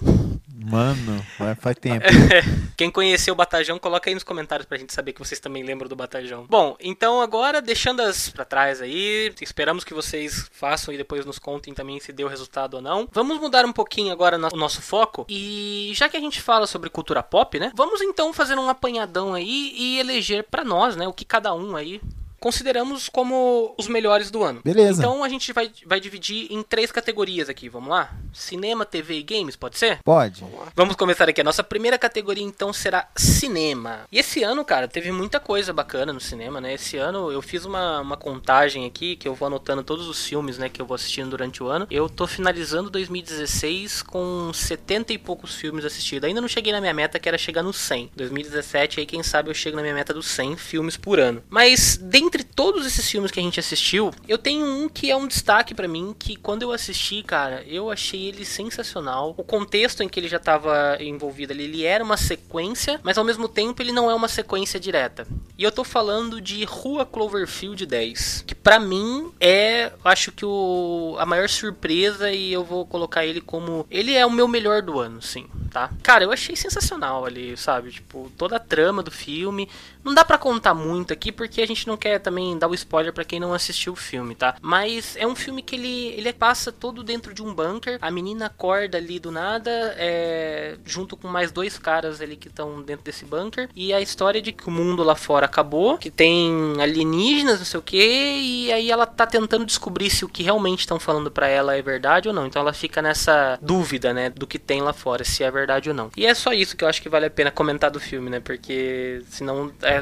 [0.55, 1.25] Mano,
[1.59, 2.07] faz tempo.
[2.77, 5.89] Quem conheceu o Batajão, coloca aí nos comentários pra gente saber que vocês também lembram
[5.89, 6.47] do Batajão.
[6.49, 11.39] Bom, então agora, deixando as pra trás aí, esperamos que vocês façam e depois nos
[11.39, 13.09] contem também se deu resultado ou não.
[13.13, 15.27] Vamos mudar um pouquinho agora o nosso foco.
[15.29, 17.73] E já que a gente fala sobre cultura pop, né?
[17.75, 21.07] Vamos então fazer um apanhadão aí e eleger pra nós, né?
[21.07, 22.01] O que cada um aí
[22.41, 24.61] consideramos como os melhores do ano.
[24.65, 25.01] Beleza.
[25.01, 28.13] Então a gente vai, vai dividir em três categorias aqui, vamos lá?
[28.33, 29.99] Cinema, TV e games, pode ser?
[30.03, 30.45] Pode.
[30.75, 31.41] Vamos começar aqui.
[31.41, 34.01] A nossa primeira categoria então será cinema.
[34.11, 36.75] E esse ano, cara, teve muita coisa bacana no cinema, né?
[36.75, 40.59] Esse ano eu fiz uma, uma contagem aqui que eu vou anotando todos os filmes,
[40.59, 41.87] né, que eu vou assistindo durante o ano.
[41.91, 46.27] Eu tô finalizando 2016 com 70 e poucos filmes assistidos.
[46.27, 48.13] Ainda não cheguei na minha meta, que era chegar no 100.
[48.17, 51.43] 2017 aí quem sabe eu chego na minha meta dos 100 filmes por ano.
[51.49, 51.99] Mas
[52.31, 55.75] dentre todos esses filmes que a gente assistiu, eu tenho um que é um destaque
[55.75, 59.35] pra mim que quando eu assisti, cara, eu achei ele sensacional.
[59.37, 63.25] O contexto em que ele já tava envolvido ali, ele era uma sequência, mas ao
[63.25, 65.27] mesmo tempo ele não é uma sequência direta.
[65.59, 71.17] E eu tô falando de Rua Cloverfield 10, que pra mim é, acho que o
[71.19, 75.01] a maior surpresa e eu vou colocar ele como ele é o meu melhor do
[75.01, 75.49] ano, sim.
[75.73, 75.91] tá?
[76.03, 77.91] Cara, eu achei sensacional ali, sabe?
[77.91, 79.69] Tipo, toda a trama do filme.
[80.05, 83.13] Não dá para contar muito aqui porque a gente não quer também dar o spoiler
[83.13, 84.57] para quem não assistiu o filme, tá?
[84.61, 87.99] Mas é um filme que ele, ele passa todo dentro de um bunker.
[88.01, 92.83] A menina acorda ali do nada, é, junto com mais dois caras ali que estão
[92.83, 93.69] dentro desse bunker.
[93.75, 97.81] E a história de que o mundo lá fora acabou, que tem alienígenas, não sei
[97.81, 101.47] o que, e aí ela tá tentando descobrir se o que realmente estão falando para
[101.49, 102.47] ela é verdade ou não.
[102.47, 105.95] Então ela fica nessa dúvida, né, do que tem lá fora, se é verdade ou
[105.95, 106.11] não.
[106.17, 108.41] E é só isso que eu acho que vale a pena comentar do filme, né?
[108.41, 110.01] Porque senão é,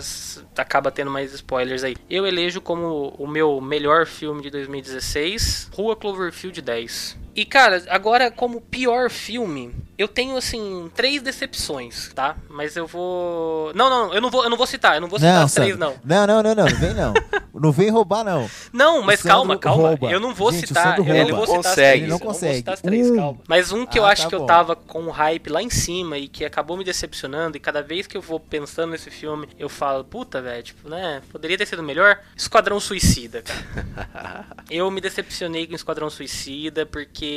[0.61, 1.97] acaba tendo mais spoilers aí.
[2.11, 7.19] Eu elejo como o meu melhor filme de 2016, Rua Cloverfield 10.
[7.39, 12.37] E cara, agora como pior filme, eu tenho assim três decepções, tá?
[12.51, 15.21] Mas eu vou Não, não, eu não vou, eu não vou citar, eu não vou
[15.21, 15.95] citar Não, as três não.
[16.05, 17.15] Não, não, não, não, não vem não.
[17.55, 18.49] Não vem roubar, não.
[18.73, 19.89] Não, mas calma, calma.
[19.89, 20.11] rouba.
[20.11, 21.75] Eu não vou Gente, citar, eu não vou citar as Consegue.
[21.75, 21.95] três.
[22.03, 22.57] Ele não eu vou consegue.
[22.57, 23.17] citar as três, Um.
[23.17, 23.39] calma.
[23.49, 24.47] Mas um que eu Ah, acho tá que eu bom.
[24.47, 28.07] tava com o hype lá em cima e que acabou me decepcionando e cada vez
[28.07, 31.83] que eu vou pensando nesse filme, eu falo, puta, velho, tipo, né, poderia ter sido
[31.83, 32.21] melhor.
[32.37, 34.47] Esquadrão Suicida, cara.
[34.71, 37.28] Eu me decepcionei com Esquadrão Suicida porque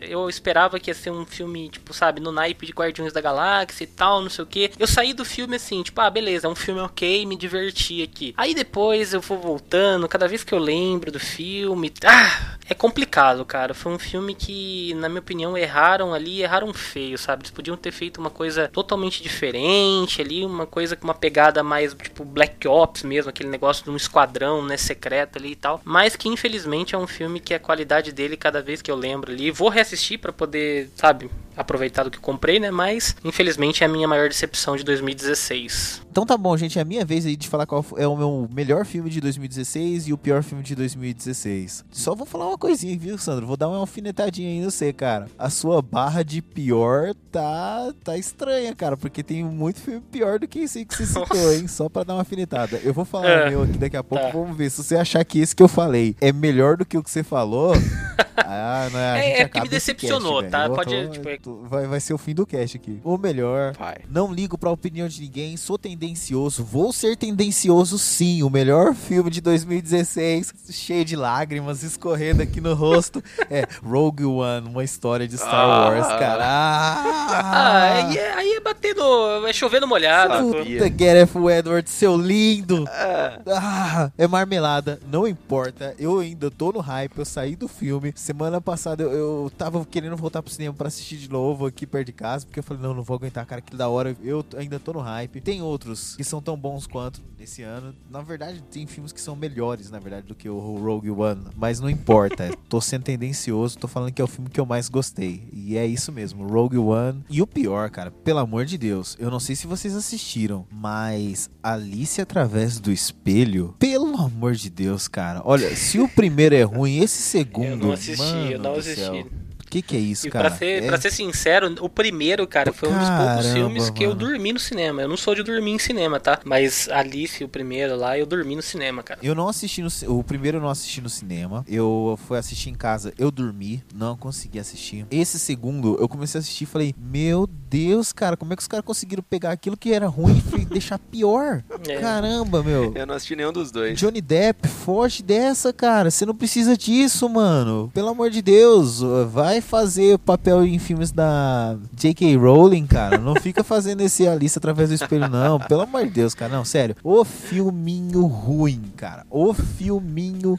[0.00, 3.84] eu esperava que ia ser um filme, tipo, sabe, no naipe de Guardiões da Galáxia
[3.84, 4.70] e tal, não sei o que.
[4.78, 8.34] Eu saí do filme assim, tipo, ah, beleza, é um filme ok, me diverti aqui.
[8.36, 13.44] Aí depois eu vou voltando, cada vez que eu lembro do filme, ah, é complicado,
[13.44, 13.74] cara.
[13.74, 17.42] Foi um filme que, na minha opinião, erraram ali, erraram feio, sabe?
[17.42, 21.94] Eles podiam ter feito uma coisa totalmente diferente ali, uma coisa com uma pegada mais,
[21.94, 25.80] tipo, Black Ops mesmo, aquele negócio de um esquadrão, né, secreto ali e tal.
[25.84, 29.32] Mas que, infelizmente, é um filme que a qualidade dele, cada vez que eu lembro
[29.32, 32.70] ali, vou reassistir pra poder, sabe, aproveitar do que comprei, né?
[32.70, 36.02] Mas, infelizmente, é a minha maior decepção de 2016.
[36.10, 36.78] Então tá bom, gente.
[36.78, 40.08] É a minha vez aí de falar qual é o meu melhor filme de 2016
[40.08, 41.84] e o pior filme de 2016.
[41.90, 43.46] Só vou falar uma coisinha, viu, Sandro?
[43.46, 45.28] Vou dar uma alfinetadinha aí no você, cara.
[45.38, 48.96] A sua barra de pior tá, tá estranha, cara.
[48.96, 51.66] Porque tem muito filme pior do que esse aí que você citou, hein?
[51.68, 52.80] Só pra dar uma alfinetada.
[52.82, 53.46] Eu vou falar É.
[53.46, 54.24] o meu aqui daqui a pouco.
[54.24, 54.30] Tá.
[54.32, 54.70] Vamos ver.
[54.70, 57.22] Se você achar que esse que eu falei é melhor do que o que você
[57.22, 57.72] falou.
[58.36, 60.68] ah, não, É, é que acaba me decepcionou, cast, tá?
[60.70, 63.00] Pode, tô- tipo, é- tô- vai, vai ser o fim do cast aqui.
[63.04, 63.96] O melhor Vai.
[64.10, 68.42] não ligo pra opinião de ninguém, sou tendencioso, vou ser tendencioso sim.
[68.42, 74.68] O melhor filme de 2016, cheio de lágrimas escorrendo aqui no rosto, é Rogue One,
[74.68, 75.88] uma história de Star Ah.
[75.88, 76.42] Wars, cara.
[77.34, 79.46] Ah, aí é, aí é bater no.
[79.46, 80.52] É chover no molhado.
[80.52, 82.84] Puta, Gareth Edwards, seu lindo.
[82.88, 85.94] Ah, Ah, é marmelada, não importa.
[85.98, 88.12] Eu ainda tô no hype, eu saí do filme.
[88.14, 92.06] Semana passada eu, eu tava querendo voltar pro cinema pra assistir de novo aqui perto
[92.06, 94.16] de casa, porque eu falei, não, não vou aguentar, cara, que da hora.
[94.22, 95.40] Eu ainda tô no hype.
[95.40, 97.94] Tem outros que são tão bons quanto esse ano.
[98.10, 101.80] Na verdade, tem filmes que são melhores, na verdade, do que o Rogue One, mas
[101.80, 102.50] não importa.
[102.68, 105.48] tô sendo tendencioso, tô falando que é o filme que eu mais gostei.
[105.52, 107.24] E é isso mesmo, Rogue One.
[107.28, 111.50] E o pior, cara, pelo amor de Deus, eu não sei se vocês assistiram, mas
[111.62, 115.42] Alice através do espelho, pelo amor de Deus, cara.
[115.44, 117.66] Olha, se o primeiro é ruim, esse segundo.
[117.66, 119.00] Eu não assisti, mano eu não assisti.
[119.00, 119.41] céu.
[119.72, 120.50] O que, que é isso, E cara?
[120.50, 123.88] pra ser, É- pra ser sincero, o primeiro, cara, foi um dos poucos Caramba, filmes
[123.88, 124.20] que eu mano.
[124.20, 125.00] dormi no cinema.
[125.00, 126.40] Eu não sou de dormir em cinema, tá?
[126.44, 129.18] Mas Alice, o primeiro lá, eu dormi no cinema, cara.
[129.22, 131.64] Eu não assisti no o primeiro eu não assisti no cinema.
[131.66, 135.06] Eu fui assistir em casa, eu dormi, não consegui assistir.
[135.10, 138.68] Esse segundo eu comecei a assistir e falei: "Meu Deus, cara, como é que os
[138.68, 141.96] caras conseguiram pegar aquilo que era ruim e deixar pior?" É.
[141.98, 142.92] Caramba, meu.
[142.94, 143.98] eu não assisti nenhum dos dois.
[143.98, 146.10] Johnny Depp, foge dessa, cara.
[146.10, 147.90] Você não precisa disso, mano.
[147.94, 152.36] Pelo amor de Deus, vai fazer papel em filmes da J.K.
[152.36, 153.18] Rowling, cara.
[153.18, 155.58] Não fica fazendo esse Alice através do espelho, não.
[155.58, 156.52] Pelo amor de Deus, cara.
[156.52, 156.96] Não, sério.
[157.02, 159.24] O filminho ruim, cara.
[159.30, 160.56] O filminho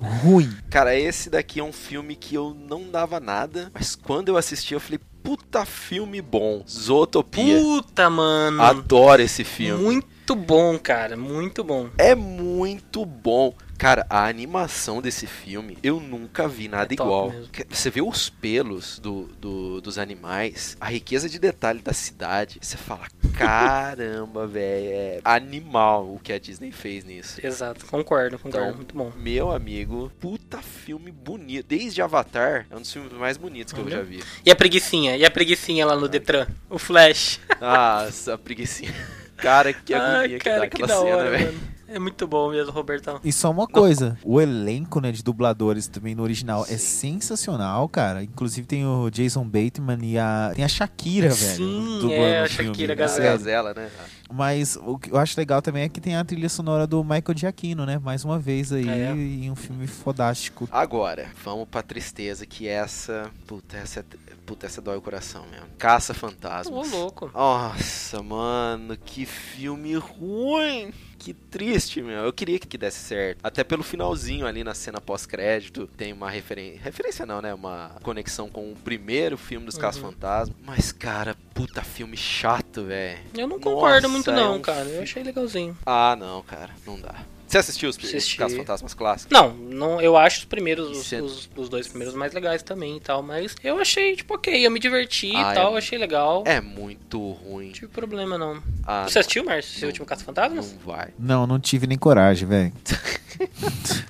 [0.00, 0.50] ruim.
[0.70, 4.74] Cara, esse daqui é um filme que eu não dava nada, mas quando eu assisti
[4.74, 6.62] eu falei, puta filme bom.
[6.68, 7.58] Zootopia.
[7.58, 8.62] Puta, mano.
[8.62, 9.82] Adoro esse filme.
[9.82, 11.16] Muito bom, cara.
[11.16, 11.88] Muito bom.
[11.96, 13.54] É muito bom.
[13.76, 17.30] Cara, a animação desse filme, eu nunca vi nada É igual.
[17.30, 17.48] mesmo.
[17.48, 22.58] Que- Você vê os pelos do, do- dos animais, a riqueza de detalhe da cidade.
[22.62, 23.06] Você fala,
[23.36, 27.44] caramba, velho, é animal o que a Disney fez nisso.
[27.44, 28.66] Exato, concordo, concordo.
[28.66, 29.12] Então, muito bom.
[29.16, 31.66] Meu amigo, puta filme bonito.
[31.66, 33.96] Desde Avatar, é um dos filmes mais bonitos que eu Olha.
[33.96, 34.22] já vi.
[34.44, 35.16] E a preguicinha?
[35.16, 36.46] E a preguicinha lá no Detran?
[36.70, 37.40] O Flash.
[37.60, 38.94] Nossa, a preguicinha.
[39.36, 41.73] Cara, que agonia que dá cara, que aquela da cena, velho.
[41.94, 43.20] É muito bom mesmo, Robertão.
[43.22, 47.20] E só uma coisa, o elenco né, de dubladores também no original é Sim.
[47.20, 48.24] sensacional, cara.
[48.24, 50.52] Inclusive tem o Jason Bateman e a.
[50.56, 51.56] Tem a Shakira, velho.
[51.56, 52.94] Sim, dublando é, a filme, Shakira?
[52.96, 53.28] Gazelle.
[53.28, 53.88] Gazela, né?
[54.32, 57.36] Mas o que eu acho legal também é que tem a trilha sonora do Michael
[57.36, 57.98] Giacchino, né?
[57.98, 59.12] Mais uma vez aí, É.
[59.12, 60.68] em um filme fodástico.
[60.72, 63.30] Agora, vamos pra tristeza que essa.
[63.46, 64.04] Puta, essa, é-
[64.44, 65.66] puta, essa dói o coração mesmo.
[65.78, 66.90] Caça Ô, Fantasmas.
[66.90, 67.30] louco.
[67.32, 70.92] Nossa, mano, que filme ruim.
[71.24, 72.18] Que triste, meu.
[72.24, 73.38] Eu queria que desse certo.
[73.42, 76.80] Até pelo finalzinho ali na cena pós-crédito, tem uma referência.
[76.82, 77.54] Referência não, né?
[77.54, 79.80] Uma conexão com o primeiro filme dos Uhum.
[79.80, 80.54] Caça-Fantasmas.
[80.66, 83.20] Mas, cara, puta filme chato, velho.
[83.34, 84.84] Eu não concordo Nossa, muito é não, um cara.
[84.84, 85.74] fi- Eu achei legalzinho.
[85.86, 86.70] Ah, não, cara.
[86.86, 87.14] Não dá.
[87.54, 88.36] Você assistiu os, Assisti.
[88.36, 89.32] Caça-Fantasmas clássicos?
[89.32, 92.96] Não, não, eu acho os primeiros, os, é- os- os dois primeiros mais legais também
[92.96, 95.96] e tal, mas eu achei, tipo, ok, eu me diverti Ah, e tal, é- achei
[95.96, 96.42] legal.
[96.46, 97.66] É muito ruim.
[97.66, 98.60] Não tive problema não.
[98.84, 100.72] Ah, Você assistiu, Márcio, seu último Caça Fantasmas?
[100.72, 101.10] Não vai.
[101.16, 102.72] Não, não tive nem coragem, velho.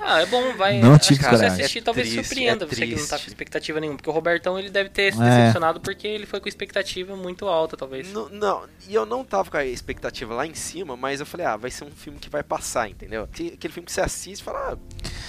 [0.00, 0.80] Ah, é bom, vai.
[0.80, 1.60] Não acho tive que se você coragem.
[1.64, 3.96] assistir, É talvez triste, surpreenda é você que não tá com expectativa nenhuma.
[3.96, 5.24] Porque o Robertão, ele deve ter se É.
[5.24, 8.12] decepcionado porque ele foi com expectativa muito alta, talvez.
[8.12, 11.46] Não, não, e eu não tava com a expectativa lá em cima, mas eu falei,
[11.46, 13.26] ah, vai ser um filme que vai passar, entendeu?
[13.34, 14.76] Que- Aquele filme que você assiste e fala, ah,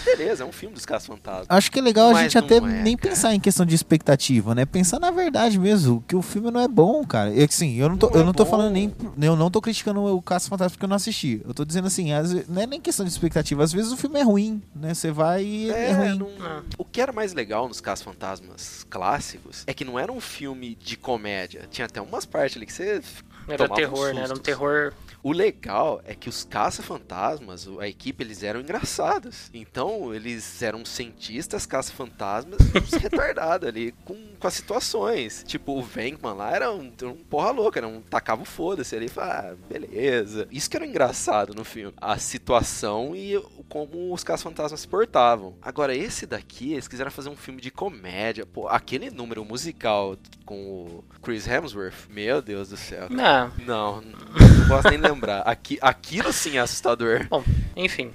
[0.06, 1.48] beleza, é um filme dos Caça-Fantasmas.
[1.50, 3.10] Acho que é legal a Mas gente não até é, nem cara.
[3.10, 4.64] pensar em questão de expectativa, né?
[4.66, 7.32] Pensar na verdade mesmo, que o filme não é bom, cara.
[7.34, 8.52] Eu, assim, eu não tô, Não eu é não tô bom.
[8.52, 8.94] falando nem.
[9.20, 11.42] Eu não tô criticando o Caça Fantasma porque eu não assisti.
[11.46, 13.64] Eu tô dizendo assim, às vezes, não é nem questão de expectativa.
[13.64, 14.94] Às vezes o filme é ruim, né?
[14.94, 16.18] Você vai e é, É, ruim.
[16.20, 16.62] não- Ah.
[16.78, 20.96] o que era mais legal nos Caça-Fantasmas clássicos é que não era um filme de
[20.96, 21.68] comédia.
[21.72, 23.02] Tinha até umas partes ali que você.
[23.48, 24.22] Era terror, uns né?
[24.24, 24.94] Era um terror.
[25.26, 29.50] O legal é que os caça-fantasmas, a equipe, eles eram engraçados.
[29.56, 32.60] Então, eles eram cientistas caça-fantasmas,
[33.02, 35.44] retardados ali com, com as situações.
[35.48, 39.08] Tipo, o Venkman lá era um, um porra louca, era um tacava o foda-se ali
[39.08, 40.48] e falava, ah, beleza.
[40.52, 41.96] Isso que era engraçado no filme.
[42.00, 45.56] A situação e como os caça-fantasmas se portavam.
[45.60, 48.46] Agora, esse daqui, eles quiseram fazer um filme de comédia.
[48.46, 53.08] Pô, aquele número musical com o Chris Hemsworth, meu Deus do céu.
[53.20, 55.42] Ah, Não, não posso nem lembrar.
[55.42, 57.28] Aqui, aquilo sim é assustador.
[57.30, 57.44] bom,
[57.76, 58.12] enfim.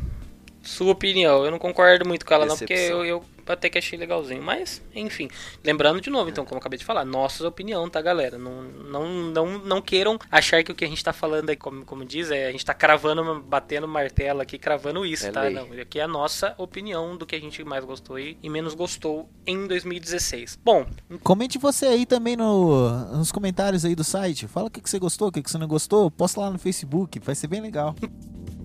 [0.62, 3.04] Sua opinião, eu não concordo muito com ela, não, porque Decepção.
[3.04, 4.42] eu, eu até que achei legalzinho.
[4.42, 5.28] Mas, enfim.
[5.64, 8.38] Lembrando de novo, então, como eu acabei de falar, nossa opinião, tá, galera?
[8.38, 11.84] Não, não, não, não queiram achar que o que a gente tá falando aqui, como,
[11.84, 15.42] como diz, é a gente tá cravando, batendo martelo aqui, cravando isso, É tá?
[15.42, 15.54] lei.
[15.54, 18.74] Não, aqui é a nossa opinião do que a gente mais gostou e, e menos
[18.74, 20.58] gostou em 2016.
[20.62, 20.86] Bom,
[21.22, 24.46] Comente você aí também no, nos comentários aí do site.
[24.46, 26.10] Fala o que, que você gostou, o que, que você não gostou.
[26.10, 27.94] Posta lá no Facebook, vai ser bem legal.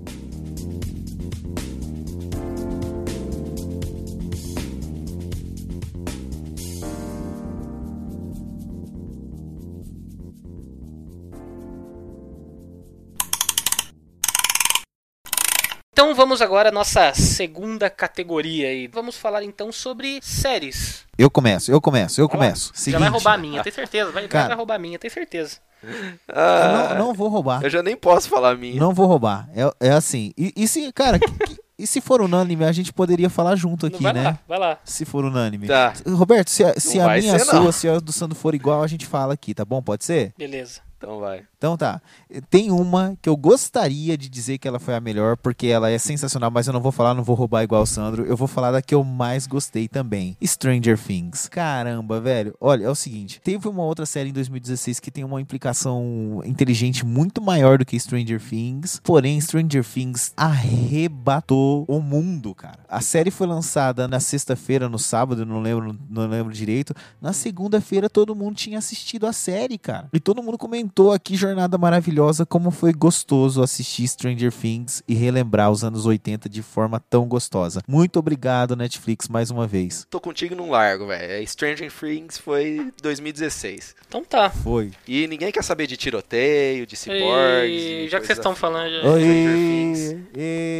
[15.96, 18.86] Então vamos agora à nossa segunda categoria aí.
[18.86, 21.06] Vamos falar então sobre séries.
[21.18, 22.66] Eu começo, eu começo, eu começo.
[22.66, 24.12] Já vai Seguinte, roubar a minha, tem certeza.
[24.12, 24.48] Vai, Cara.
[24.50, 25.56] vai roubar a minha, tem certeza.
[25.82, 25.94] Eu
[26.36, 27.64] Ah, não, não vou roubar.
[27.64, 28.78] eu já nem posso falar a minha.
[28.78, 29.48] Não vou roubar.
[29.56, 30.34] É, é assim.
[30.38, 33.86] E, e se, cara, que- que- e se for unânime, a gente poderia falar junto
[33.86, 34.24] aqui, vai né?
[34.24, 34.78] lá, vai lá.
[34.84, 35.68] Se for unânime.
[35.68, 35.94] Tá.
[36.08, 37.72] Roberto, se a, se a minha, a ser, sua, não.
[37.72, 39.82] se a do Sandro for igual, a gente fala aqui, tá bom?
[39.82, 40.34] Pode ser?
[40.38, 40.82] Beleza.
[40.98, 41.44] Então vai.
[41.66, 42.00] Então tá.
[42.48, 45.98] Tem uma que eu gostaria de dizer que ela foi a melhor, porque ela é
[45.98, 48.24] sensacional, mas eu não vou falar, não vou roubar igual o Sandro.
[48.24, 50.38] Eu vou falar da que eu mais gostei também.
[50.44, 51.50] Stranger Things.
[51.50, 52.56] Caramba, velho.
[52.62, 57.04] Olha, é o seguinte: teve uma outra série em 2016 que tem uma implicação inteligente
[57.04, 59.02] muito maior do que Stranger Things.
[59.04, 62.78] Porém, Stranger Things arrebatou o mundo, cara.
[62.88, 66.94] A série foi lançada na sexta-feira, no sábado, não lembro, não lembro direito.
[67.20, 70.10] Na segunda-feira, todo mundo tinha assistido a série, cara.
[70.14, 75.72] E todo mundo comentou aqui, jornada maravilhosa, como foi gostoso assistir Stranger Things e relembrar
[75.72, 77.82] os anos 80 de forma tão gostosa.
[77.88, 80.06] Muito obrigado, Netflix, mais uma vez.
[80.10, 81.48] Tô contigo num largo, velho.
[81.48, 83.96] Stranger Things foi 2016.
[84.06, 84.50] Então tá.
[84.50, 84.92] Foi.
[85.08, 87.82] E ninguém quer saber de tiroteio, de ciborgues.
[87.82, 88.90] E e já que vocês estão falando.
[88.92, 89.22] já- Oi.
[89.24, 90.16] Things.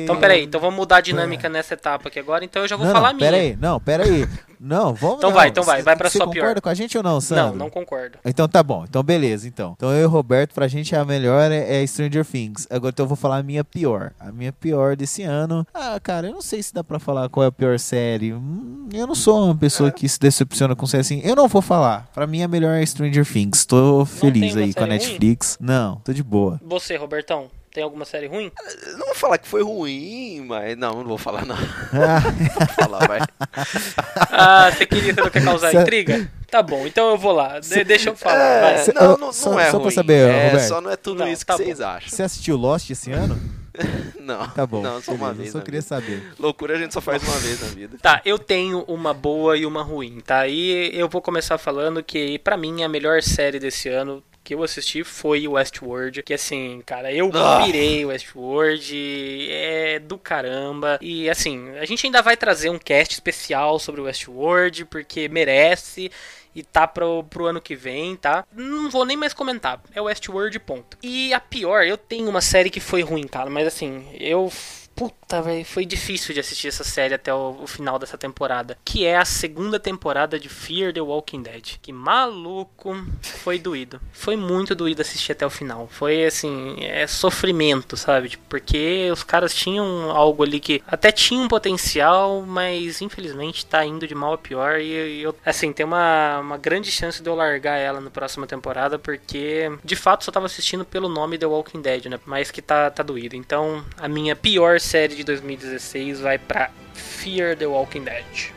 [0.04, 2.44] Então peraí, então vamos mudar a dinâmica nessa etapa aqui agora.
[2.44, 3.32] Então eu já vou não, falar a não, minha.
[3.32, 4.28] pera aí, não, pera aí.
[4.60, 5.36] Não, vamos Então não.
[5.38, 6.62] vai, então vai, vai pra Você sua concorda pior.
[6.62, 7.46] com a gente ou não, Sandro?
[7.52, 8.18] Não, não concordo.
[8.26, 9.74] Então tá bom, então beleza, então.
[9.76, 12.68] Então eu e o Roberto, pra gente a melhor é, é Stranger Things.
[12.70, 14.12] Agora então eu vou falar a minha pior.
[14.20, 15.66] A minha pior desse ano.
[15.74, 18.34] Ah, cara, eu não sei se dá pra falar qual é a pior série.
[18.34, 21.22] Hum, Eu não sou uma pessoa que se decepciona com série assim.
[21.24, 22.08] Eu não vou falar.
[22.14, 23.66] Pra mim a melhor é Stranger Things.
[23.66, 25.08] Tô feliz aí com a série ruim?
[25.08, 25.58] Netflix.
[25.60, 26.60] Não, tô de boa.
[26.66, 28.50] Você, Robertão, tem alguma série ruim?
[28.88, 30.78] Eu Não vou falar que foi ruim, mas.
[30.78, 31.56] Não, não vou falar, não.
[31.58, 32.20] Ah,
[32.58, 33.20] Vou falar, vai.
[34.32, 36.32] Ah, você queria, você não quer causar Cê- intriga?
[36.50, 37.60] Tá bom, então eu vou lá.
[37.60, 38.72] De- deixa eu falar.
[38.74, 38.78] É.
[38.78, 39.92] Cê- não, não, só- não é só pra ruim.
[39.92, 40.68] saber, é, Roberto.
[40.68, 42.10] só não é tudo Não, isso tá que vocês acham.
[42.10, 43.40] Você assistiu Lost esse ano?
[44.22, 44.48] Não.
[44.52, 44.82] Tá bom.
[44.82, 45.48] Não, só uma vez.
[45.54, 45.88] Eu só queria vida.
[45.90, 46.24] saber.
[46.40, 47.98] Loucura a gente só faz uma vez na vida.
[48.02, 50.48] Tá, eu tenho uma boa e uma ruim, tá?
[50.48, 54.64] E eu vou começar falando que, pra mim, a melhor série desse ano que eu
[54.64, 56.24] assisti foi o Westworld.
[56.24, 57.64] Que assim, cara, eu Ah.
[57.66, 60.98] pirei o Westworld, é do caramba.
[61.02, 66.12] E assim, a gente ainda vai trazer um cast especial sobre o Westworld, porque merece.
[66.56, 68.46] E tá pro, pro ano que vem, tá?
[68.56, 69.82] Não vou nem mais comentar.
[69.94, 70.98] É Westworld, ponto.
[71.04, 73.50] E a pior, eu tenho uma série que foi ruim, cara.
[73.50, 74.50] Mas assim, eu.
[74.96, 78.78] Puta, velho, foi difícil de assistir essa série até o, o final dessa temporada.
[78.86, 81.78] Que é a segunda temporada de Fear the Walking Dead.
[81.82, 84.00] Que maluco, foi doído.
[84.14, 85.90] Foi muito doído assistir até o final.
[85.92, 88.30] Foi assim, é sofrimento, sabe?
[88.30, 93.86] Tipo, porque os caras tinham algo ali que até tinha um potencial, mas infelizmente tá
[93.86, 94.80] indo de mal a pior.
[94.80, 98.98] E eu, assim, tem uma, uma grande chance de eu largar ela na próxima temporada,
[98.98, 102.18] porque de fato só tava assistindo pelo nome The Walking Dead, né?
[102.26, 103.36] Mas que tá, tá doído.
[103.36, 108.55] Então, a minha pior série de 2016 vai pra Fear the Walking Dead.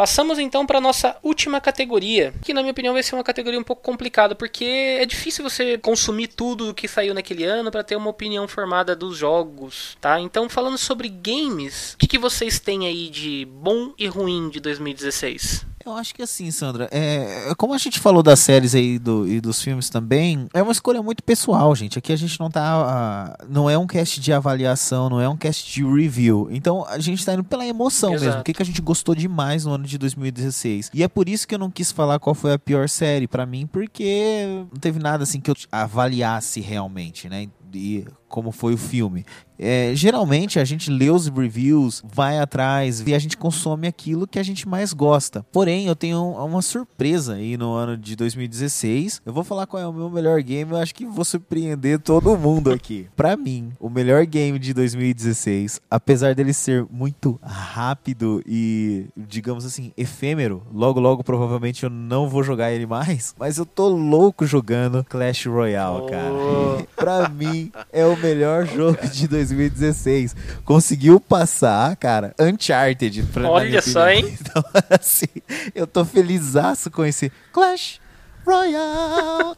[0.00, 3.62] Passamos então para nossa última categoria, que na minha opinião vai ser uma categoria um
[3.62, 8.08] pouco complicada, porque é difícil você consumir tudo que saiu naquele ano para ter uma
[8.08, 10.18] opinião formada dos jogos, tá?
[10.18, 14.58] Então, falando sobre games, o que, que vocês têm aí de bom e ruim de
[14.58, 15.66] 2016?
[15.84, 19.40] Eu acho que assim, Sandra, é, como a gente falou das séries aí do, e
[19.40, 21.98] dos filmes também, é uma escolha muito pessoal, gente.
[21.98, 22.60] Aqui a gente não tá.
[22.62, 26.48] ah, não é um cast de avaliação, não é um cast de review.
[26.50, 28.26] Então a gente tá indo pela emoção Exato.
[28.26, 28.40] mesmo.
[28.40, 30.90] O que, que a gente gostou demais no ano de 2016.
[30.92, 33.46] E é por isso que eu não quis falar qual foi a pior série pra
[33.46, 37.48] mim, porque não teve nada assim que eu avaliasse realmente, né?
[37.74, 39.24] E como foi o filme.
[39.62, 44.38] É, geralmente a gente lê os reviews, vai atrás e a gente consome aquilo que
[44.38, 45.44] a gente mais gosta.
[45.52, 49.20] Porém, eu tenho uma surpresa aí no ano de 2016.
[49.26, 52.38] Eu vou falar qual é o meu melhor game, eu acho que vou surpreender todo
[52.38, 53.06] mundo aqui.
[53.14, 59.92] Pra mim, o melhor game de 2016, apesar dele ser muito rápido e, digamos assim,
[59.94, 65.04] efêmero, logo logo provavelmente eu não vou jogar ele mais, mas eu tô louco jogando
[65.04, 66.32] Clash Royale, cara.
[66.32, 66.70] Oh.
[66.96, 67.28] Pra
[67.64, 70.34] mim, é o melhor jogo de 2016.
[70.64, 73.22] Conseguiu passar, cara, Uncharted.
[73.32, 74.28] Pra, Olha só, opinião.
[74.28, 74.38] hein?
[74.40, 75.26] Então, assim,
[75.74, 78.00] eu tô felizaço com esse Clash
[78.44, 79.56] Royale.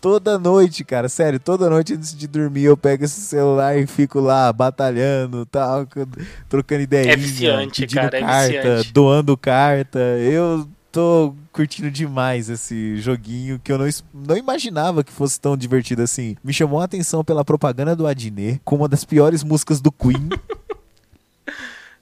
[0.00, 4.20] toda noite, cara, sério, toda noite antes de dormir eu pego esse celular e fico
[4.20, 5.86] lá batalhando, tal,
[6.48, 8.92] trocando ideia, É viciante, cara, é carta, viciante.
[8.92, 9.98] doando carta.
[9.98, 16.02] Eu tô curtindo demais esse joguinho que eu não, não imaginava que fosse tão divertido
[16.02, 16.36] assim.
[16.42, 20.28] Me chamou a atenção pela propaganda do Adnet, com uma das piores músicas do Queen.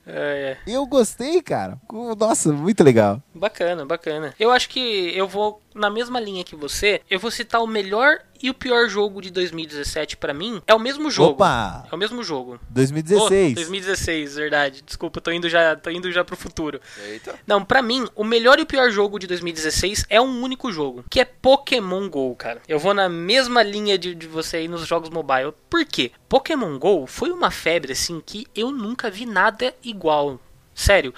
[0.04, 1.78] É, E eu gostei, cara.
[2.18, 3.22] Nossa, muito legal.
[3.32, 4.34] Bacana, bacana.
[4.38, 4.80] Eu acho que
[5.16, 7.00] eu vou na mesma linha que você.
[7.08, 10.60] Eu vou citar o melhor e o pior jogo de 2017 pra mim.
[10.66, 11.32] É o mesmo jogo.
[11.32, 11.86] Opa!
[11.90, 12.58] É o mesmo jogo.
[12.70, 13.52] 2016.
[13.52, 14.82] Oh, 2016, verdade.
[14.82, 16.80] Desculpa, tô indo já, tô indo já pro futuro.
[17.06, 17.38] Eita.
[17.46, 21.04] Não, pra mim, o melhor e o pior jogo de 2016 é um único jogo,
[21.08, 22.60] que é Pokémon GO, cara.
[22.66, 25.52] Eu vou na mesma linha de, de você aí nos jogos mobile.
[25.70, 26.10] Por quê?
[26.28, 30.40] Pokémon GO foi uma febre, assim, que eu nunca vi nada igual.
[30.74, 31.14] Sério.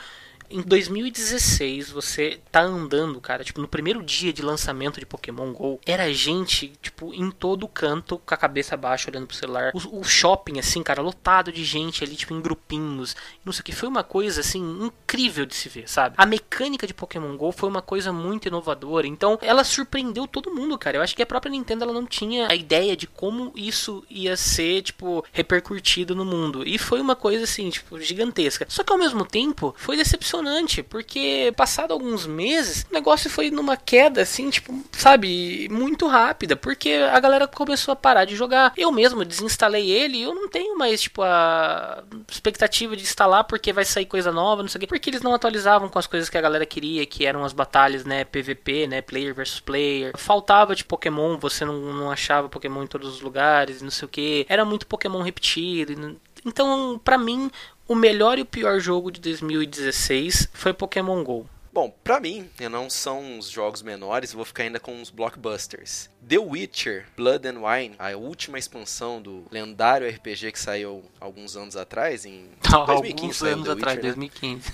[0.55, 5.81] Em 2016, você tá andando, cara, tipo, no primeiro dia de lançamento de Pokémon GO,
[5.85, 9.73] era gente, tipo, em todo canto, com a cabeça baixa, olhando pro celular.
[9.75, 13.17] O, o shopping, assim, cara, lotado de gente ali, tipo, em grupinhos.
[13.45, 13.73] Não sei o que.
[13.73, 16.15] Foi uma coisa, assim, incrível de se ver, sabe?
[16.17, 19.09] A mecânica de Pokémon GO foi uma coisa muito inovadora.
[19.09, 20.99] Então, ela surpreendeu todo mundo, cara.
[20.99, 24.37] Eu acho que a própria Nintendo, ela não tinha a ideia de como isso ia
[24.37, 26.63] ser, tipo, repercutido no mundo.
[26.65, 28.67] E foi uma coisa, assim, tipo, gigantesca.
[28.69, 30.44] Só que, ao mesmo tempo, foi decepcionante,
[30.83, 36.57] porque, passado alguns meses, o negócio foi numa queda, assim, tipo, sabe, muito rápida.
[36.57, 38.73] Porque a galera começou a parar de jogar.
[38.77, 43.85] Eu mesmo desinstalei ele eu não tenho mais, tipo, a expectativa de instalar porque vai
[43.85, 44.87] sair coisa nova, não sei o quê.
[44.87, 48.05] Porque eles não atualizavam com as coisas que a galera queria, que eram as batalhas,
[48.05, 50.13] né, PVP, né, player versus player.
[50.17, 54.09] Faltava de Pokémon, você não, não achava Pokémon em todos os lugares, não sei o
[54.09, 54.47] que.
[54.49, 56.19] Era muito Pokémon repetido.
[56.45, 57.51] Então, pra mim,
[57.87, 61.47] o melhor e o pior jogo de 2016 foi Pokémon GO.
[61.73, 66.09] Bom, pra mim, não são uns jogos menores, vou ficar ainda com os blockbusters.
[66.27, 71.75] The Witcher Blood and Wine, a última expansão do lendário RPG que saiu alguns anos
[71.75, 74.29] atrás, em 2015 Alguns anos atrás, Witcher, né?
[74.31, 74.73] 2015.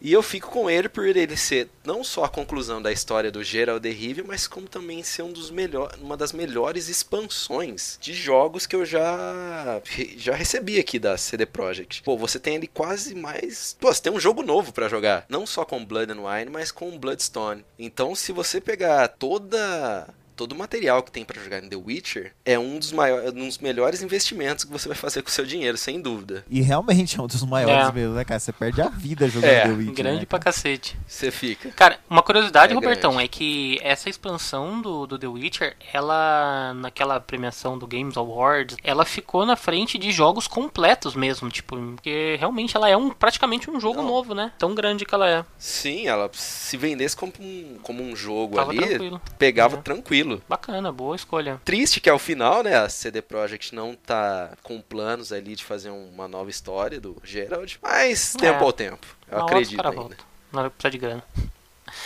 [0.00, 3.44] E eu fico com ele por ele ser não só a conclusão da história do
[3.44, 8.14] Gerald de Rive, mas como também ser um dos melhor, uma das melhores expansões de
[8.14, 9.80] jogos que eu já
[10.16, 12.02] já recebi aqui da CD Projekt.
[12.02, 15.46] Pô, você tem ali quase mais, pô, você tem um jogo novo para jogar, não
[15.46, 17.64] só com Blood and Wine, mas com Bloodstone.
[17.78, 20.08] Então, se você pegar toda
[20.40, 23.46] todo o material que tem para jogar em The Witcher é um dos, maiores, um
[23.46, 26.46] dos melhores investimentos que você vai fazer com o seu dinheiro, sem dúvida.
[26.48, 27.92] E realmente é um dos maiores é.
[27.92, 28.40] mesmo, né, cara?
[28.40, 29.94] Você perde a vida jogando é, The Witcher.
[29.94, 30.96] Grande né, pra cacete.
[31.06, 31.70] Você fica.
[31.72, 33.26] Cara, uma curiosidade, é Robertão, grande.
[33.26, 39.04] é que essa expansão do, do The Witcher, ela, naquela premiação do Games Awards, ela
[39.04, 43.78] ficou na frente de jogos completos mesmo, tipo, porque realmente ela é um, praticamente um
[43.78, 44.08] jogo Não.
[44.08, 44.52] novo, né?
[44.58, 45.44] Tão grande que ela é.
[45.58, 49.20] Sim, ela se vendesse como um, como um jogo Tava ali, tranquilo.
[49.38, 49.82] pegava é.
[49.82, 50.29] tranquilo.
[50.48, 51.60] Bacana, boa escolha.
[51.64, 55.90] Triste que ao final, né, a CD Projekt não tá com planos ali de fazer
[55.90, 58.66] uma nova história do Gerald, mas tempo é.
[58.66, 59.06] ao tempo.
[59.30, 59.96] Eu Uma acredito ainda.
[59.96, 60.16] Volta.
[60.52, 61.24] Na hora que precisa de grana.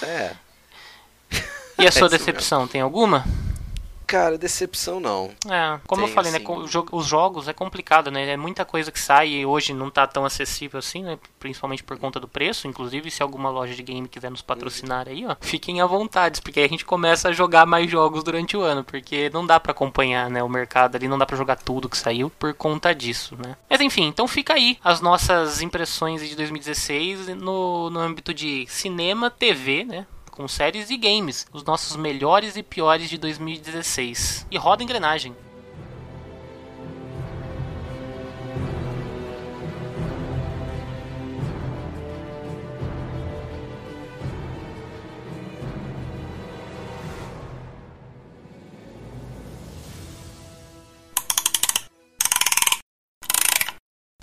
[0.03, 0.37] É.
[1.79, 3.25] E a sua é decepção, tem alguma?
[4.07, 5.31] Cara, decepção não.
[5.49, 6.61] É, como Tem, eu falei, né, assim...
[6.61, 6.85] né?
[6.93, 8.31] Os jogos é complicado, né?
[8.31, 11.19] É muita coisa que sai e hoje não tá tão acessível assim, né?
[11.39, 12.69] Principalmente por conta do preço.
[12.69, 16.61] Inclusive, se alguma loja de game quiser nos patrocinar aí, ó, fiquem à vontade, porque
[16.61, 19.73] aí a gente começa a jogar mais jogos durante o ano, porque não dá para
[19.73, 23.37] acompanhar, né, o mercado ali, não dá para jogar tudo que saiu por conta disso,
[23.37, 23.57] né?
[23.69, 29.31] Mas enfim, então fica aí as nossas impressões de 2016 no, no âmbito de cinema,
[29.31, 30.07] TV, né?
[30.35, 34.47] Com séries e games, os nossos melhores e piores de 2016.
[34.51, 35.35] E roda engrenagem.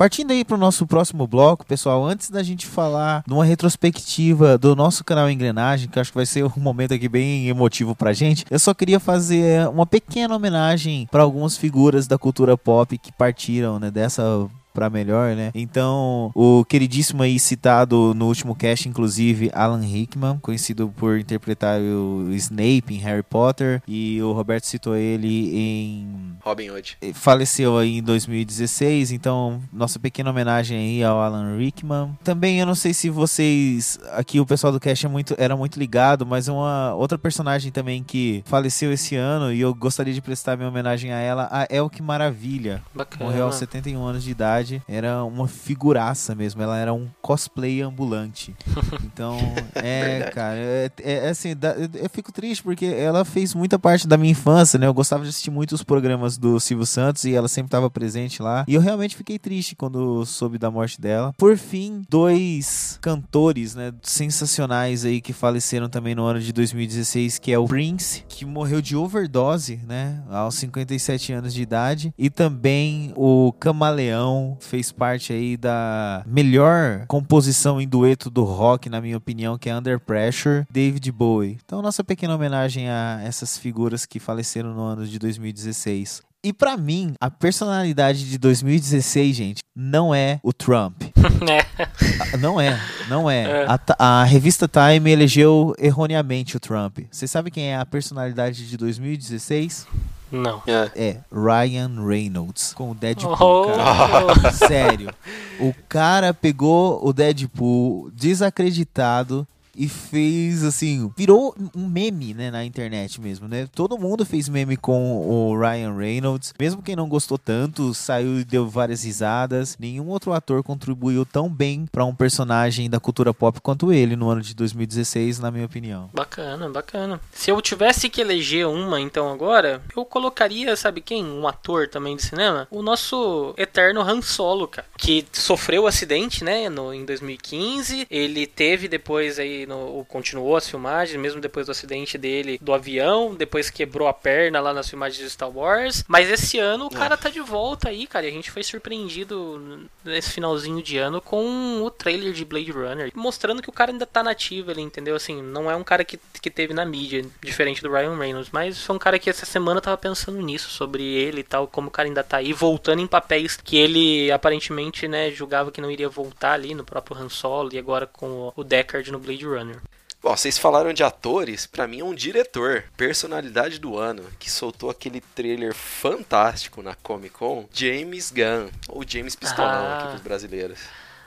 [0.01, 4.57] Partindo aí para o nosso próximo bloco, pessoal, antes da gente falar de uma retrospectiva
[4.57, 8.11] do nosso canal Engrenagem, que acho que vai ser um momento aqui bem emotivo pra
[8.11, 13.11] gente, eu só queria fazer uma pequena homenagem para algumas figuras da cultura pop que
[13.11, 15.51] partiram né, dessa para melhor, né?
[15.53, 22.31] Então, o queridíssimo aí citado no último cast, inclusive, Alan Rickman, conhecido por interpretar o
[22.33, 26.97] Snape em Harry Potter, e o Roberto citou ele em Robin Hood.
[27.13, 32.17] Faleceu aí em 2016, então nossa pequena homenagem aí ao Alan Rickman.
[32.23, 35.79] Também eu não sei se vocês aqui o pessoal do cast é muito, era muito
[35.79, 40.55] ligado, mas uma outra personagem também que faleceu esse ano e eu gostaria de prestar
[40.55, 42.81] minha homenagem a ela, a Elke Maravilha.
[42.93, 43.25] Bacana.
[43.25, 46.61] Morreu aos 71 anos de idade verdade, era uma figuraça mesmo.
[46.61, 48.55] Ela era um cosplay ambulante.
[49.03, 49.37] Então,
[49.75, 51.49] é, cara, é, é, é assim,
[51.95, 54.87] eu fico triste porque ela fez muita parte da minha infância, né?
[54.87, 58.63] Eu gostava de assistir muitos programas do Silvio Santos e ela sempre estava presente lá.
[58.67, 61.33] E eu realmente fiquei triste quando soube da morte dela.
[61.37, 67.51] Por fim, dois cantores, né, sensacionais aí que faleceram também no ano de 2016, que
[67.51, 73.13] é o Prince, que morreu de overdose, né, aos 57 anos de idade, e também
[73.15, 79.57] o Camaleão fez parte aí da melhor composição em dueto do rock, na minha opinião,
[79.57, 81.57] que é Under Pressure, David Bowie.
[81.63, 86.21] Então, nossa pequena homenagem a essas figuras que faleceram no ano de 2016.
[86.43, 91.03] E para mim, a personalidade de 2016, gente, não é o Trump.
[91.41, 92.37] É.
[92.37, 92.79] Não é,
[93.09, 93.63] não é.
[93.63, 93.65] é.
[93.67, 96.99] A, a, revista Time elegeu erroneamente o Trump.
[97.09, 99.87] Você sabe quem é a personalidade de 2016?
[100.31, 100.61] Não.
[100.65, 100.91] É.
[100.95, 103.35] é Ryan Reynolds com o Deadpool.
[103.39, 103.65] Oh.
[103.75, 104.51] Cara.
[104.51, 105.13] Sério.
[105.59, 109.47] O cara pegou o Deadpool desacreditado
[109.81, 113.67] e fez assim, virou um meme, né, na internet mesmo, né?
[113.73, 118.43] Todo mundo fez meme com o Ryan Reynolds, mesmo quem não gostou tanto, saiu e
[118.43, 119.75] deu várias risadas.
[119.79, 124.29] Nenhum outro ator contribuiu tão bem para um personagem da cultura pop quanto ele no
[124.29, 126.11] ano de 2016, na minha opinião.
[126.13, 127.19] Bacana, bacana.
[127.31, 131.25] Se eu tivesse que eleger uma então agora, eu colocaria, sabe quem?
[131.25, 136.43] Um ator também de cinema, o nosso eterno Han Solo, cara, que sofreu um acidente,
[136.43, 141.71] né, no em 2015, ele teve depois aí no, continuou as filmagens, mesmo depois do
[141.71, 146.03] acidente dele do avião, depois quebrou a perna lá nas filmagens de Star Wars.
[146.07, 148.25] Mas esse ano o cara tá de volta aí, cara.
[148.25, 153.11] E a gente foi surpreendido nesse finalzinho de ano com o trailer de Blade Runner,
[153.15, 155.15] mostrando que o cara ainda tá nativo ali, entendeu?
[155.15, 158.83] Assim, não é um cara que, que teve na mídia, diferente do Ryan Reynolds, mas
[158.83, 161.91] foi um cara que essa semana tava pensando nisso, sobre ele e tal, como o
[161.91, 166.09] cara ainda tá aí, voltando em papéis que ele aparentemente, né, julgava que não iria
[166.09, 169.81] voltar ali no próprio Han Solo e agora com o Deckard no Blade Runner.
[170.23, 174.91] Bom, vocês falaram de atores, para mim é um diretor, personalidade do ano, que soltou
[174.91, 179.97] aquele trailer fantástico na Comic Con, James Gunn, ou James Pistolão ah.
[179.97, 180.79] aqui pros brasileiros.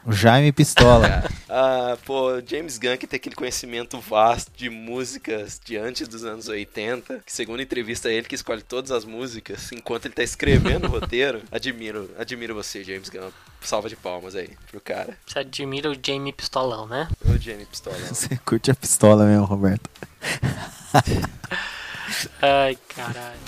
[0.07, 1.25] O Jaime Pistola.
[1.57, 6.49] Ah, pô, James Gunn que tem aquele conhecimento vasto de músicas de antes dos anos
[6.49, 10.25] 80, que segundo a entrevista é ele que escolhe todas as músicas enquanto ele tá
[10.25, 11.43] escrevendo o roteiro.
[11.53, 13.31] Admiro, admiro você, James Gunn.
[13.61, 15.17] Salva de palmas aí pro cara.
[15.25, 17.07] Você admira o Jamie Pistolão, né?
[17.25, 17.97] O Jamie Pistola.
[17.99, 19.89] Você curte a pistola mesmo, Roberto.
[22.43, 23.39] Ai, caralho.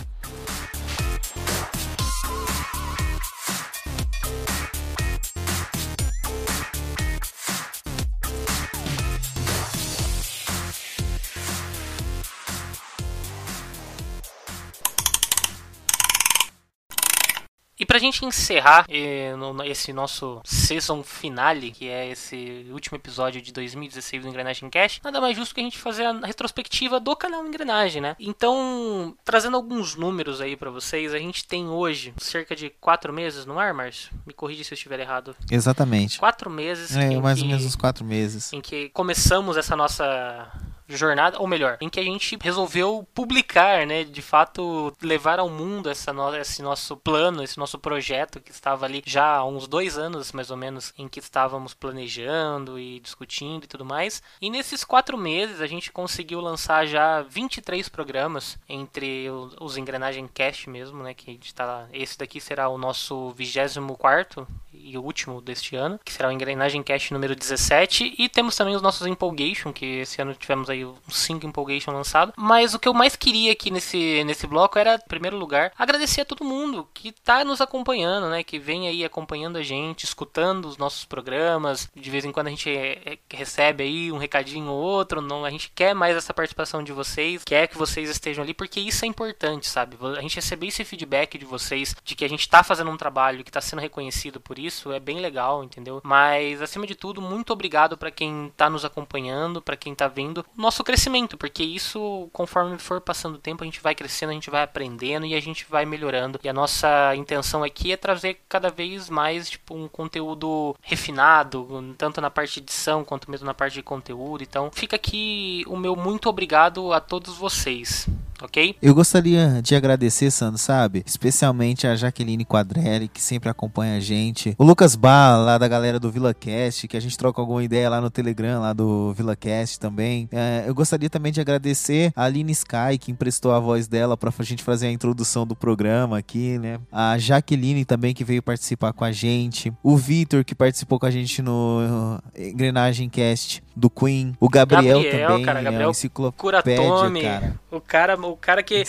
[17.78, 23.42] E pra gente encerrar eh, no- esse nosso season finale, que é esse último episódio
[23.42, 27.14] de 2016 do Engrenagem Cash, nada mais justo que a gente fazer a retrospectiva do
[27.14, 28.16] canal Engrenagem, né?
[28.18, 33.44] Então, trazendo alguns números aí pra vocês, a gente tem hoje cerca de quatro meses
[33.44, 34.10] no ar, Márcio?
[34.26, 35.36] Me corrige se eu estiver errado.
[35.50, 36.18] Exatamente.
[36.18, 38.52] Quatro meses É, mais ou que- menos uns quatro meses.
[38.54, 40.50] em que começamos essa nossa
[40.88, 45.88] jornada, ou melhor, em que a gente resolveu publicar, né, de fato levar ao mundo
[45.88, 49.98] essa no- esse nosso plano, esse nosso projeto que estava ali já há uns dois
[49.98, 54.22] anos mais ou menos em que estávamos planejando e discutindo e tudo mais.
[54.40, 59.28] E nesses quatro meses a gente conseguiu lançar já 23 programas entre
[59.60, 63.96] os Engrenagem Cast mesmo, né, que a gente tá, esse daqui será o nosso 24
[63.96, 64.46] quarto
[64.82, 68.74] e o último deste ano, que será o Engrenagem Cast número 17, e temos também
[68.74, 72.34] os nossos Empolgation, que esse ano tivemos aí uns 5 Empolgation lançados.
[72.36, 76.22] Mas o que eu mais queria aqui nesse, nesse bloco era, em primeiro lugar, agradecer
[76.22, 80.66] a todo mundo que tá nos acompanhando, né, que vem aí acompanhando a gente, escutando
[80.66, 84.70] os nossos programas, de vez em quando a gente é, é, recebe aí um recadinho
[84.70, 88.44] ou outro, não, a gente quer mais essa participação de vocês, quer que vocês estejam
[88.44, 89.96] ali, porque isso é importante, sabe?
[90.16, 93.44] A gente receber esse feedback de vocês, de que a gente tá fazendo um trabalho
[93.44, 96.00] que tá sendo reconhecido por isso, é bem legal, entendeu?
[96.04, 100.44] Mas, acima de tudo, muito obrigado para quem tá nos acompanhando, para quem tá vendo
[100.56, 104.34] o nosso crescimento, porque isso, conforme for passando o tempo, a gente vai crescendo, a
[104.34, 106.40] gente vai aprendendo e a gente vai melhorando.
[106.42, 112.20] E a nossa intenção aqui é trazer cada vez mais, tipo, um conteúdo refinado, tanto
[112.20, 114.42] na parte de edição quanto mesmo na parte de conteúdo.
[114.42, 118.06] Então, fica aqui o meu muito obrigado a todos vocês.
[118.42, 118.76] Ok?
[118.82, 121.02] Eu gostaria de agradecer, Sandro, sabe?
[121.06, 124.54] Especialmente a Jaqueline Quadrelli, que sempre acompanha a gente.
[124.58, 128.00] O Lucas Bar, lá da galera do VilaCast, que a gente troca alguma ideia lá
[128.00, 130.28] no Telegram, lá do VilaCast também.
[130.30, 134.30] É, eu gostaria também de agradecer a Aline Sky, que emprestou a voz dela pra
[134.40, 136.78] gente fazer a introdução do programa aqui, né?
[136.92, 139.72] A Jaqueline também, que veio participar com a gente.
[139.82, 144.34] O Vitor, que participou com a gente no Engrenagem Cast do Queen.
[144.40, 145.64] O Gabriel, Gabriel, também, cara, né?
[145.64, 147.60] Gabriel O enciclopédia, Kuratome, cara.
[147.70, 148.84] o cara, o cara que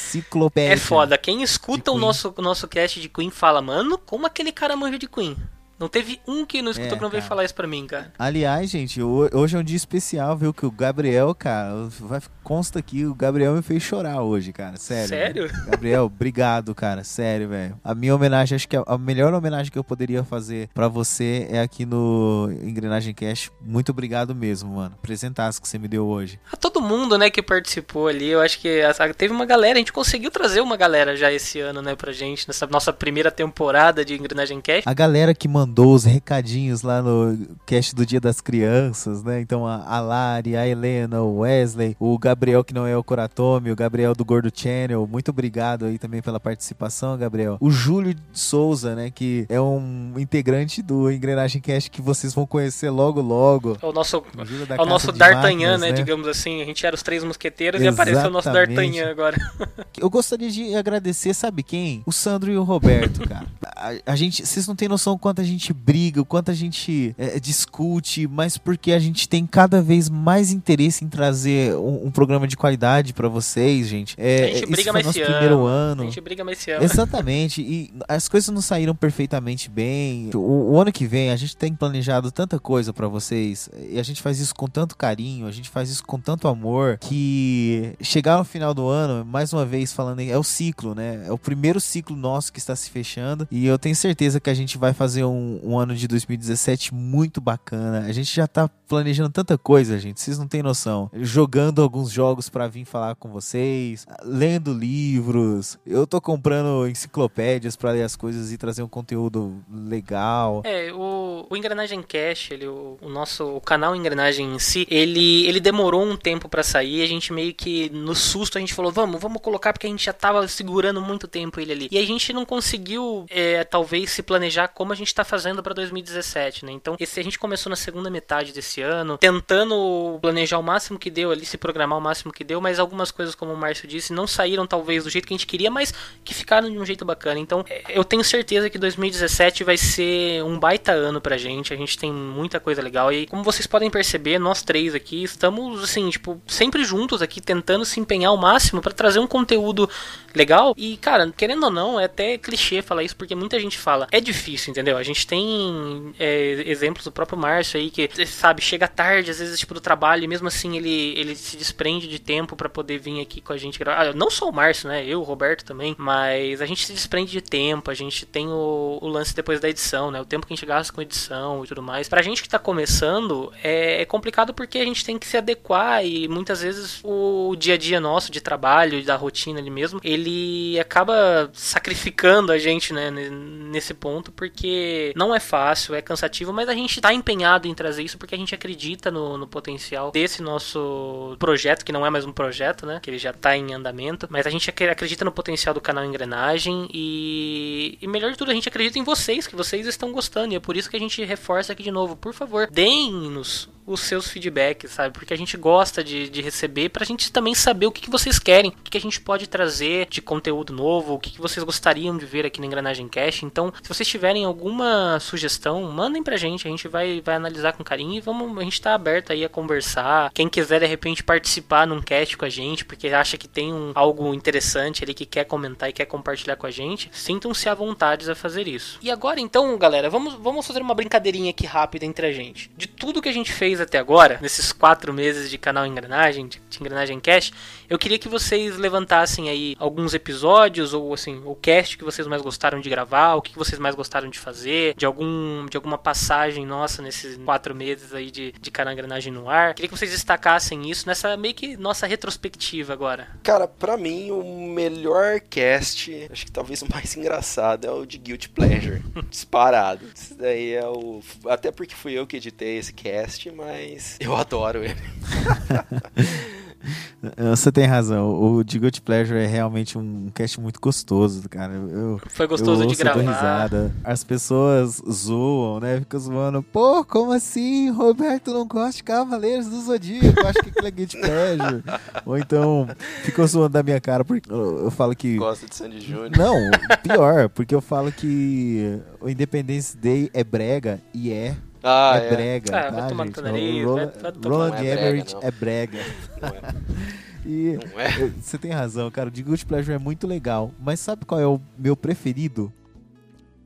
[0.72, 1.18] é foda.
[1.18, 4.98] Quem escuta o nosso, o nosso cast de Queen fala, mano, como aquele cara manja
[4.98, 5.36] de Queen?
[5.80, 8.12] Não teve um que não escutou É, que não veio falar isso pra mim, cara.
[8.18, 10.54] Aliás, gente, ho- hoje é um dia especial, viu?
[10.54, 14.78] Que o Gabriel, cara, vai, consta aqui, o Gabriel me fez chorar hoje, cara.
[14.78, 15.08] Sério.
[15.08, 15.50] Sério?
[15.70, 17.04] Gabriel, obrigado, cara.
[17.04, 17.80] Sério, velho.
[17.84, 21.62] A minha homenagem, acho que a, melhor homenagem que eu poderia fazer pra você é
[21.62, 23.52] aqui no Engrenagem Cash.
[23.62, 24.96] Muito obrigado mesmo, mano.
[24.98, 26.40] Apresentasse que você me deu hoje.
[26.52, 29.80] A todo mundo, né, que participou ali, eu acho que a- teve uma galera, a
[29.80, 34.04] gente conseguiu trazer uma galera já esse ano, né, pra gente, nessa nossa primeira temporada
[34.04, 34.84] de Engrenagem Cash.
[34.86, 39.42] A galera que mandou os recadinhos lá no cast do Dia das Crianças, né?
[39.42, 43.72] Então a, a Lari, a Helena, o Wesley, o Gabriel que não é o Coratomi,
[43.72, 47.58] o Gabriel do Gordo Channel, muito obrigado aí também pela participação, Gabriel.
[47.60, 49.10] O Júlio Souza, né?
[49.10, 53.78] Que é um integrante do Engrenagem Cast que vocês vão conhecer logo logo.
[53.82, 56.62] É o nosso, O da é o Casa nosso D'Artagnan, Máquinas, né, digamos assim.
[56.62, 58.12] A gente era os três mosqueteiros e Exatamente.
[58.12, 59.38] apareceu o nosso D'Artagnan agora.
[59.98, 62.04] Eu gostaria de agradecer, sabe quem?
[62.06, 63.48] O Sandro e o Roberto, cara.
[63.78, 66.54] A, a gente, vocês não têm noção o quanto a gente briga, o quanto a
[66.54, 72.08] gente é, discute, mas porque a gente tem cada vez mais interesse em trazer um,
[72.08, 74.16] um programa de qualidade pra vocês, gente.
[74.18, 76.04] É, a gente esse briga mais nosso primeiro ano.
[76.04, 76.84] A gente briga mais se ama.
[76.84, 80.30] Exatamente, e as coisas não saíram perfeitamente bem.
[80.34, 84.04] O, o ano que vem a gente tem planejado tanta coisa pra vocês e a
[84.04, 88.38] gente faz isso com tanto carinho, a gente faz isso com tanto amor que chegar
[88.38, 91.24] no final do ano, mais uma vez falando, é o ciclo, né?
[91.28, 94.54] É o primeiro ciclo nosso que está se fechando e eu tenho certeza que a
[94.54, 98.06] gente vai fazer um, um ano de 2017 muito bacana.
[98.08, 101.10] A gente já tá planejando tanta coisa, gente, vocês não têm noção.
[101.14, 105.78] Jogando alguns jogos pra vir falar com vocês, lendo livros.
[105.86, 110.62] Eu tô comprando enciclopédias pra ler as coisas e trazer um conteúdo legal.
[110.66, 115.46] É, o, o Engrenagem Cash, ele, o, o nosso o canal Engrenagem em si, ele,
[115.48, 117.02] ele demorou um tempo pra sair.
[117.02, 120.06] A gente meio que no susto a gente falou, vamos, vamos colocar porque a gente
[120.06, 121.88] já tava segurando muito tempo ele ali.
[121.92, 125.62] E a gente não conseguiu é, é talvez se planejar como a gente está fazendo
[125.62, 126.72] para 2017, né?
[126.72, 131.10] Então, esse a gente começou na segunda metade desse ano, tentando planejar o máximo que
[131.10, 134.14] deu ali, se programar o máximo que deu, mas algumas coisas, como o Márcio disse,
[134.14, 135.94] não saíram talvez do jeito que a gente queria, mas
[136.24, 137.40] que ficaram de um jeito bacana.
[137.40, 141.74] Então, é, eu tenho certeza que 2017 vai ser um baita ano pra gente.
[141.74, 145.84] A gente tem muita coisa legal e como vocês podem perceber, nós três aqui estamos
[145.84, 149.90] assim, tipo, sempre juntos aqui tentando se empenhar ao máximo para trazer um conteúdo
[150.34, 150.74] legal.
[150.78, 154.08] E, cara, querendo ou não, é até clichê falar isso, porque muita gente fala.
[154.12, 154.98] É difícil, entendeu?
[154.98, 159.58] A gente tem é, exemplos do próprio Márcio aí, que, sabe, chega tarde, às vezes,
[159.58, 163.22] tipo, do trabalho, e mesmo assim ele, ele se desprende de tempo para poder vir
[163.22, 164.08] aqui com a gente gravar.
[164.08, 165.06] Ah, não só o Márcio, né?
[165.06, 169.00] Eu, o Roberto também, mas a gente se desprende de tempo, a gente tem o,
[169.02, 170.20] o lance depois da edição, né?
[170.20, 172.10] O tempo que a gente gasta com edição e tudo mais.
[172.10, 176.06] Pra gente que tá começando, é, é complicado porque a gente tem que se adequar
[176.06, 180.80] e muitas vezes o dia a dia nosso de trabalho, da rotina ali mesmo, ele
[180.80, 186.74] acaba sacrificando a gente, né, nesse ponto, porque não é fácil, é cansativo, mas a
[186.74, 191.36] gente tá empenhado em trazer isso porque a gente acredita no, no potencial desse nosso
[191.40, 194.46] projeto, que não é mais um projeto, né, que ele já tá em andamento, mas
[194.48, 198.70] a gente acredita no potencial do canal Engrenagem e, e melhor de tudo, a gente
[198.70, 201.74] acredita em vocês, que vocês estão gostando, e é por isso que a gente reforça
[201.74, 205.14] aqui de novo, por favor, deem-nos os seus feedbacks, sabe?
[205.14, 208.38] Porque a gente gosta de, de receber pra gente também saber o que, que vocês
[208.38, 211.64] querem, o que, que a gente pode trazer de conteúdo novo, o que, que vocês
[211.64, 213.44] gostariam de ver aqui na Engrenagem Cash.
[213.44, 217.84] Então, se vocês tiverem alguma sugestão, mandem pra gente, a gente vai, vai analisar com
[217.84, 220.32] carinho e vamos, a gente tá aberto aí a conversar.
[220.34, 223.92] Quem quiser de repente participar num cast com a gente, porque acha que tem um,
[223.96, 228.30] algo interessante ali que quer comentar e quer compartilhar com a gente, sintam-se à vontade
[228.30, 229.00] a fazer isso.
[229.02, 232.70] E agora então, galera, vamos, vamos fazer uma brincadeirinha aqui rápida entre a gente.
[232.76, 236.62] De tudo que a gente fez até agora, nesses quatro meses de canal Engrenagem, de,
[236.70, 237.54] de Engrenagem Cast,
[237.90, 242.42] eu queria que vocês levantassem aí alguns episódios ou assim, o cast que vocês mais
[242.42, 246.66] gostaram de gravar, o que vocês mais gostaram de fazer, de algum de alguma passagem
[246.66, 249.74] nossa nesses quatro meses aí de, de canal Engrenagem no ar.
[249.74, 253.28] Queria que vocês destacassem isso nessa meio que nossa retrospectiva agora.
[253.44, 258.18] Cara, para mim o melhor cast, acho que talvez o mais engraçado é o de
[258.18, 260.06] Guilty Pleasure, disparado.
[260.14, 264.84] Isso daí é o até porque fui eu que editei esse cast, mas eu adoro
[264.84, 264.98] ele.
[267.56, 268.30] Você tem razão.
[268.30, 271.74] O The Good Pleasure é realmente um cast muito gostoso, cara.
[271.74, 273.22] Eu, Foi gostoso eu de gravar.
[273.22, 273.94] Risada.
[274.04, 276.00] As pessoas zoam, né?
[276.00, 276.64] Ficam zoando.
[276.64, 277.90] Pô, como assim?
[277.90, 280.46] Roberto não gosta de Cavaleiros do Zodíaco.
[280.46, 281.84] Acho que aquilo é Good Pleasure.
[282.26, 282.88] Ou então,
[283.24, 285.38] ficou zoando da minha cara porque eu, eu falo que.
[285.38, 286.32] Gosta de Sandy Júnior.
[286.38, 286.56] Não,
[287.04, 291.56] pior, porque eu falo que o Independence Day é brega e é.
[291.84, 292.72] Ah, é, é, brega.
[292.72, 293.42] Vai tá, tomar gente?
[293.42, 295.42] nariz, Roland, vai- vai tomar- Roland é brega, Everett não.
[295.44, 296.00] é brega.
[296.42, 296.62] Não é.
[297.50, 298.12] E Não é?
[298.42, 299.30] você tem razão, cara.
[299.30, 300.70] O The Good Pleasure é muito legal.
[300.78, 302.74] Mas sabe qual é o meu preferido?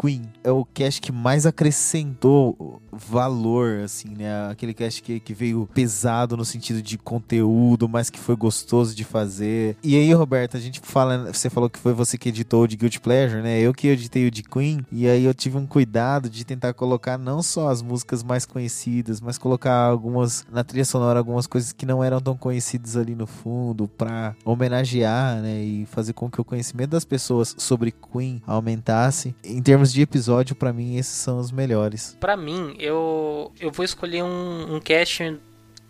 [0.02, 0.24] Queen.
[0.44, 4.50] É o cast que mais acrescentou valor, assim, né?
[4.50, 9.04] Aquele cast que, que veio pesado no sentido de conteúdo, mas que foi gostoso de
[9.04, 9.78] fazer.
[9.84, 11.32] E aí, Roberto, a gente fala.
[11.32, 13.60] Você falou que foi você que editou o de Guilty Pleasure, né?
[13.60, 14.84] Eu que editei o de Queen.
[14.92, 19.22] E aí eu tive um cuidado de tentar colocar não só as músicas mais conhecidas,
[19.22, 23.28] mas colocar algumas na trilha sonora, algumas coisas que não eram tão conhecidas ali no
[23.28, 25.62] fundo, pra homenagear, né?
[25.62, 29.36] E fazer com que o conhecimento das pessoas sobre Queen aumentasse.
[29.44, 32.18] Em termos de episódio, pra mim, esses são os melhores.
[32.20, 35.40] Pra mim, eu, eu vou escolher um, um cast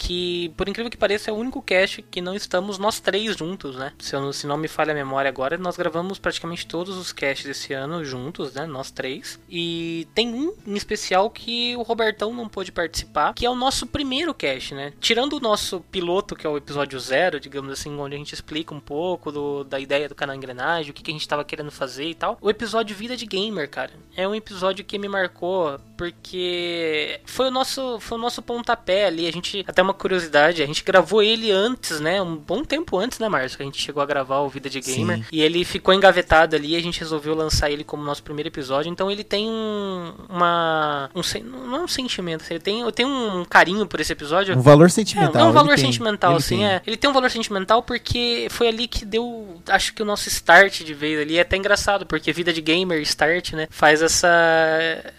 [0.01, 3.75] que, por incrível que pareça, é o único cast que não estamos nós três juntos,
[3.75, 3.93] né?
[3.99, 7.45] Se, eu, se não me falha a memória agora, nós gravamos praticamente todos os casts
[7.45, 8.65] desse ano juntos, né?
[8.65, 9.39] Nós três.
[9.47, 13.85] E tem um em especial que o Robertão não pôde participar, que é o nosso
[13.85, 14.91] primeiro cast, né?
[14.99, 18.73] Tirando o nosso piloto, que é o episódio zero, digamos assim, onde a gente explica
[18.73, 21.69] um pouco do- da ideia do canal Engrenagem, o que, que a gente tava querendo
[21.71, 22.37] fazer e tal.
[22.41, 27.51] O episódio Vida de Gamer, cara, é um episódio que me marcou porque foi o
[27.51, 29.27] nosso, foi o nosso pontapé ali.
[29.27, 32.21] A gente, até uma curiosidade, a gente gravou ele antes, né?
[32.21, 33.57] Um bom tempo antes, né, Márcio?
[33.57, 35.17] Que a gente chegou a gravar o Vida de Gamer.
[35.17, 35.25] Sim.
[35.31, 36.75] E ele ficou engavetado ali.
[36.75, 38.91] A gente resolveu lançar ele como nosso primeiro episódio.
[38.91, 41.09] Então ele tem um, uma.
[41.15, 44.57] Um, não é um sentimento, ele tem, eu tenho um carinho por esse episódio.
[44.57, 45.41] Um valor sentimental.
[45.41, 46.67] é um ele valor tem, sentimental, ele assim, tem.
[46.67, 46.81] é.
[46.85, 50.83] Ele tem um valor sentimental porque foi ali que deu, acho que o nosso start
[50.83, 51.37] de vez ali.
[51.37, 54.27] É até engraçado, porque Vida de Gamer Start, né, faz essa,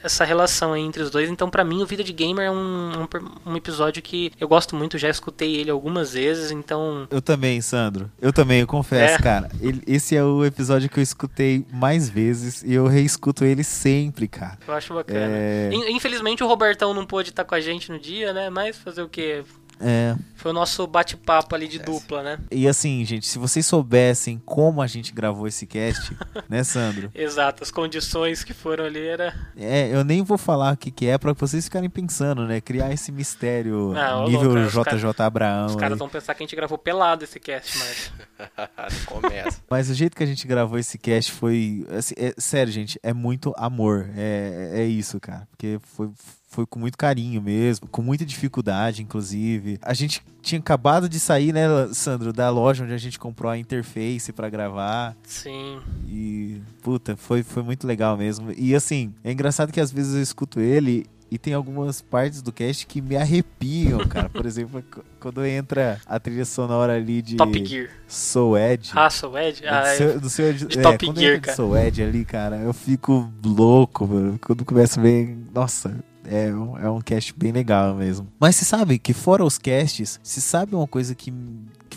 [0.02, 1.28] essa relação aí entre os dois.
[1.28, 4.61] Então, pra mim, o Vida de Gamer é um, um, um episódio que eu gosto
[4.74, 7.06] muito, já escutei ele algumas vezes, então...
[7.10, 8.10] Eu também, Sandro.
[8.20, 9.18] Eu também, eu confesso, É.
[9.18, 9.50] cara.
[9.60, 14.28] Ele- esse é o episódio que eu escutei mais vezes e eu reescuto ele sempre,
[14.28, 14.58] cara.
[14.66, 15.20] Eu acho bacana.
[15.20, 15.70] É.
[15.72, 18.48] In- Infelizmente o Robertão não pôde estar com a gente no dia, né?
[18.50, 19.42] Mas fazer o quê?
[19.82, 20.16] É.
[20.36, 22.38] Foi o nosso bate-papo ali de dupla, né?
[22.50, 26.16] E assim, gente, se vocês soubessem como a gente gravou esse cast,
[26.48, 27.10] né, Sandro?
[27.14, 29.34] Exato, as condições que foram ali era.
[29.56, 32.60] É, eu nem vou falar o que, que é pra vocês ficarem pensando, né?
[32.60, 35.66] Criar esse mistério ô, nível louco, JJ Abraão.
[35.66, 38.12] Os caras vão pensar que a gente gravou pelado esse cast, mas.
[39.06, 39.60] Começa.
[39.70, 41.86] Mas o jeito que a gente gravou esse cast foi.
[41.90, 44.08] assim, é- sério, gente, é muito amor.
[44.16, 45.46] É, é isso, cara.
[45.50, 46.10] Porque foi,
[46.48, 49.78] foi com muito carinho mesmo, com muita dificuldade, inclusive.
[49.82, 51.62] A gente tinha acabado de sair, né,
[51.92, 55.16] Sandro, da loja onde a gente comprou a interface pra gravar.
[55.24, 55.80] Sim.
[56.06, 58.52] E, puta, foi, foi muito legal mesmo.
[58.56, 61.06] E assim, é engraçado que às vezes eu escuto ele.
[61.32, 64.28] E tem algumas partes do cast que me arrepiam, cara.
[64.28, 64.84] Por exemplo,
[65.18, 67.88] quando entra a trilha sonora ali de Top Gear.
[68.06, 68.90] Soul Edge.
[68.94, 69.66] Ah, sou Ed?
[69.66, 71.56] Ah, do é- seu, do seu, de é, Top Gear, cara.
[71.56, 74.38] Soul Edge ali, cara, eu fico louco, mano.
[74.44, 78.28] Quando começa a ver, nossa, é um, é um cast bem legal mesmo.
[78.38, 81.32] Mas você sabe que fora os casts, se sabe uma coisa que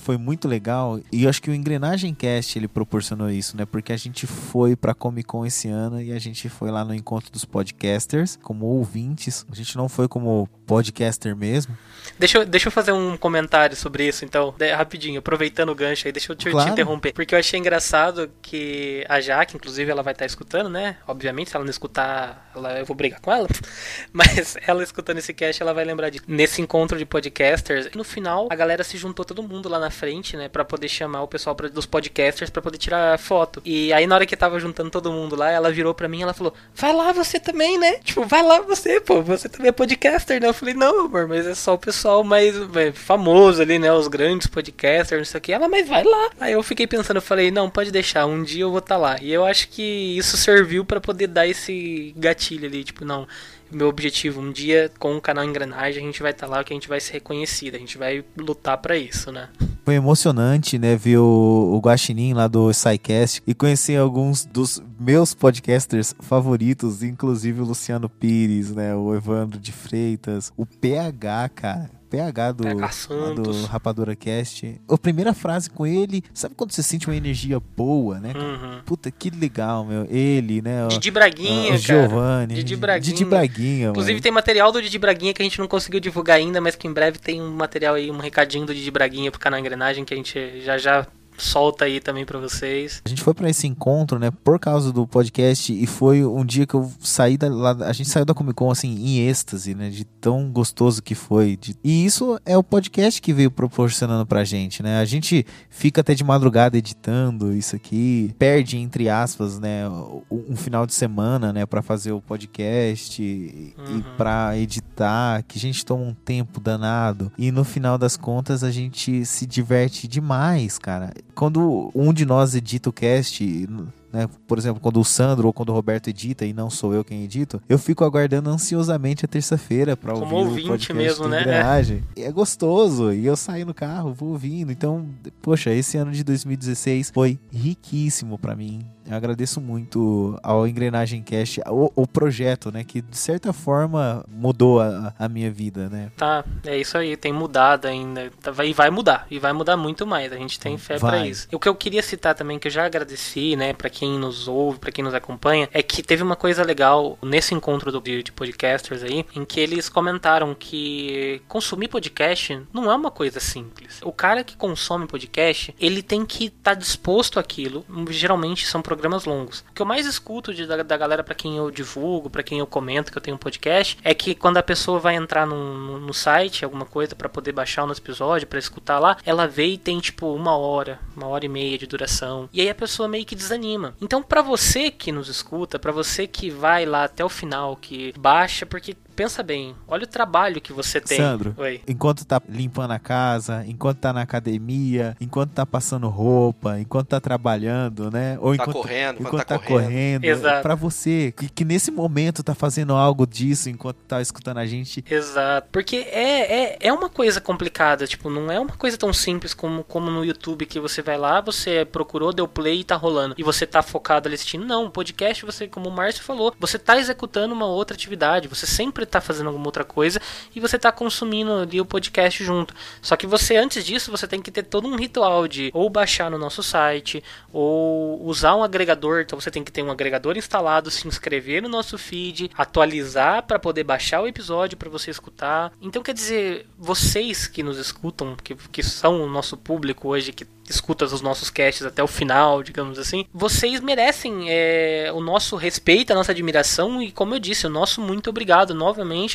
[0.06, 3.66] foi muito legal, e eu acho que o Engrenagem Cast ele proporcionou isso, né?
[3.66, 6.94] Porque a gente foi pra Comic Con esse ano e a gente foi lá no
[6.94, 9.44] encontro dos podcasters como ouvintes.
[9.52, 11.78] A gente não foi como podcaster mesmo.
[12.20, 16.08] Deixa, eu- deixa eu fazer um comentário sobre isso, então, de- rapidinho, aproveitando o gancho
[16.08, 16.70] aí, deixa eu te, te Claro.
[16.70, 17.14] interromper.
[17.14, 20.98] Porque eu achei engraçado que a Jaque, inclusive, ela vai estar escutando, né?
[21.08, 23.48] Obviamente, se ela não escutar, ela- eu vou brigar com ela.
[24.14, 26.24] Mas ela escutando esse cast, ela vai lembrar disso.
[26.28, 30.38] Nesse encontro de podcasters, no final, a galera se juntou todo mundo lá na frente,
[30.38, 30.48] né?
[30.48, 33.62] Pra poder chamar o pessoal pra- dos podcasters pra poder tirar foto.
[33.66, 36.24] E aí, na hora que tava juntando todo mundo lá, ela virou pra mim e
[36.24, 37.94] ela falou: Vai lá você também, né?
[38.04, 40.54] Tipo, vai lá você, pô, você também é podcaster, né?
[40.56, 43.92] Falei: Não, amor, mas é só o pessoal mais é, famoso ali, né?
[43.94, 45.54] Os grandes podcasters, não sei o que.
[45.54, 46.30] Ela, mas vai lá.
[46.40, 49.18] Aí eu fiquei pensando, eu falei: Não, pode deixar, um dia eu vou estar lá.
[49.22, 53.28] E eu acho que isso serviu pra poder dar esse gatilho ali, tipo, não.
[53.76, 56.78] Meu objetivo, um dia com o canal Engrenagem, a gente vai estar lá, que a
[56.78, 59.50] gente vai ser reconhecido, a gente vai lutar pra isso, né?
[59.84, 65.34] Foi emocionante, né, ver o, o Guaxinim lá do SciCast e conhecer alguns dos meus
[65.34, 71.92] podcasters favoritos, inclusive o Luciano Pires, né, o Evandro de Freitas, o PH, cara.
[72.16, 72.92] PH do, PH
[73.36, 73.66] do.
[73.66, 74.80] Rapadura Cast.
[74.88, 78.34] A primeira frase com ele, sabe quando você sente uma energia boa, né?
[78.36, 78.82] Uhum.
[78.86, 80.06] Puta, que legal, meu.
[80.10, 80.86] Ele, né?
[80.86, 81.78] o- Didi Braguinha, o cara.
[81.78, 82.54] Giovanni.
[82.56, 83.14] Didi Braguinha.
[83.14, 84.24] Didi Braguinha, Inclusive mano.
[84.24, 86.94] tem material do Didi Braguinha que a gente não conseguiu divulgar ainda, mas que em
[86.94, 90.18] breve tem um material aí, um recadinho do Didi Braguinha pro canal Engrenagem que a
[90.18, 91.06] gente já já
[91.38, 93.02] solta aí também pra vocês.
[93.06, 96.66] A gente foi pra esse encontro, né, por causa do podcast e foi um dia
[96.66, 99.90] que eu saí da lá, a gente saiu da Comic Con assim em êxtase, né,
[99.90, 101.56] de tão gostoso que foi.
[101.58, 105.00] de- e isso é o podcast que veio proporcionando pra gente, né?
[105.00, 109.84] A gente fica até de madrugada editando isso aqui, perde entre aspas, né,
[110.32, 114.00] um final de semana, né, para fazer o podcast e, Uhum.
[114.00, 118.64] e para editar, que a gente toma um tempo danado e no final das contas
[118.64, 121.12] a gente se diverte demais, cara.
[121.36, 123.68] Quando um de nós edita o cast,
[124.12, 127.04] né, por exemplo, quando o Sandro ou quando o Roberto edita e não sou eu
[127.04, 131.28] quem edito, eu fico aguardando ansiosamente a terça-feira pra Como ouvir ouvinte o podcast mesmo,
[131.28, 131.42] né?
[131.42, 132.04] Engrenagem.
[132.16, 134.72] E é gostoso, e eu saio no carro, vou ouvindo.
[134.72, 135.06] Então,
[135.42, 138.80] poxa, esse ano de 2016 foi riquíssimo pra mim.
[139.08, 144.80] Eu agradeço muito ao Engrenagem Cast, o, o projeto, né, que de certa forma mudou
[144.82, 146.12] a, a minha vida, né?
[146.18, 148.32] Tá, é isso aí, tem mudado ainda.
[148.42, 150.32] Tá, vai- E vai mudar, e vai mudar muito mais.
[150.34, 151.30] A gente tem fé pra Vai.
[151.30, 151.48] isso.
[151.52, 154.48] E o que eu queria citar também, que eu já agradeci, né, pra quem nos
[154.48, 158.24] ouve, pra quem nos acompanha, é que teve uma coisa legal nesse encontro do, de,
[158.24, 164.00] de podcasters aí, em que eles comentaram que consumir podcast não é uma coisa simples.
[164.04, 167.86] O cara que consome podcast, ele tem que estar disposto àquilo.
[168.10, 168.95] Geralmente são programas
[169.26, 169.64] longos.
[169.70, 172.60] O que eu mais escuto de- da, da galera pra quem eu divulgo, pra quem
[172.60, 176.00] eu comento que eu tenho um podcast, é que quando a pessoa vai entrar no,
[176.00, 179.66] no, site, alguma coisa pra poder baixar o nosso episódio, pra escutar lá, ela vê
[179.68, 182.50] e tem tipo uma hora, uma hora e meia de duração.
[182.54, 183.96] E aí a pessoa meio que desanima.
[184.02, 188.14] Então, pra você que nos escuta, pra você que vai lá até o final, que
[188.18, 191.18] baixa, porque pensa bem, olha o trabalho que você tem.
[191.18, 191.82] Sandro, Oi.
[191.88, 197.20] enquanto tá limpando a casa, enquanto tá na academia, enquanto tá passando roupa, enquanto tá
[197.20, 198.38] trabalhando, né?
[198.42, 199.84] Ou Tá enquanto correndo, enquanto tá, tá correndo.
[199.86, 200.24] correndo.
[200.26, 200.62] Exato.
[200.62, 205.04] Pra você, que, que nesse momento tá fazendo algo disso enquanto tá escutando a gente.
[205.10, 205.68] Exato.
[205.72, 209.84] Porque é, é, é uma coisa complicada, tipo, não é uma coisa tão simples como,
[209.84, 213.36] como no YouTube que você vai lá, você procurou, deu play e tá rolando.
[213.38, 214.66] E você tá focado ali assistindo.
[214.66, 218.48] Não, podcast, você, como o Márcio falou, você tá executando uma outra atividade.
[218.48, 220.20] Você sempre estar fazendo alguma outra coisa
[220.56, 222.74] e você tá consumindo ali o podcast junto.
[223.02, 226.30] Só que você, antes disso, você tem que ter todo um ritual de ou baixar
[226.30, 229.22] no nosso site, ou usar um agregador.
[229.22, 233.60] Então você tem que ter um agregador instalado, se inscrever no nosso feed, atualizar para
[233.60, 235.72] poder baixar o episódio para você escutar.
[235.82, 240.46] Então quer dizer, vocês que nos escutam, que, que são o nosso público hoje, que
[240.70, 246.12] escuta os nossos casts até o final, digamos assim, vocês merecem é, o nosso respeito,
[246.12, 248.74] a nossa admiração e, como eu disse, o nosso muito obrigado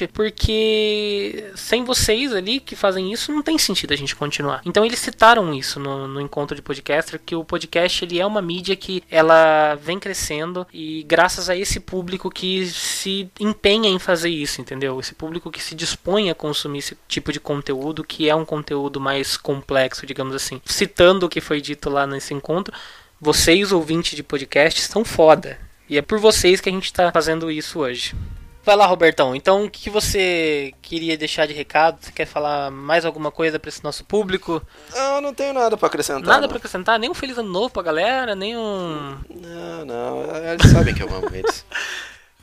[0.08, 4.60] porque sem vocês ali que fazem isso, não tem sentido a gente continuar.
[4.64, 8.40] Então eles citaram isso no, no encontro de podcaster, que o podcast ele é uma
[8.40, 14.30] mídia que ela vem crescendo e graças a esse público que se empenha em fazer
[14.30, 14.98] isso, entendeu?
[15.00, 19.00] Esse público que se dispõe a consumir esse tipo de conteúdo, que é um conteúdo
[19.00, 20.60] mais complexo, digamos assim.
[20.64, 22.74] Citando o que foi dito lá nesse encontro,
[23.20, 25.58] vocês, ouvintes de podcast, são foda.
[25.88, 28.14] E é por vocês que a gente está fazendo isso hoje.
[28.62, 29.34] Vai lá, Robertão.
[29.34, 31.98] Então, o que você queria deixar de recado?
[32.00, 34.62] Você quer falar mais alguma coisa para esse nosso público?
[34.94, 36.22] Eu não tenho nada para acrescentar.
[36.22, 36.98] Nada para acrescentar?
[36.98, 38.34] Nem um feliz ano novo pra galera?
[38.34, 39.16] Nem um.
[39.30, 40.36] Não, não.
[40.36, 41.64] Eles sabem que eu amo eles.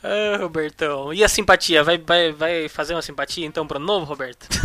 [0.04, 1.12] Ah, Robertão.
[1.12, 1.84] E a simpatia?
[1.84, 4.48] Vai, vai, vai fazer uma simpatia então pro novo, Roberto?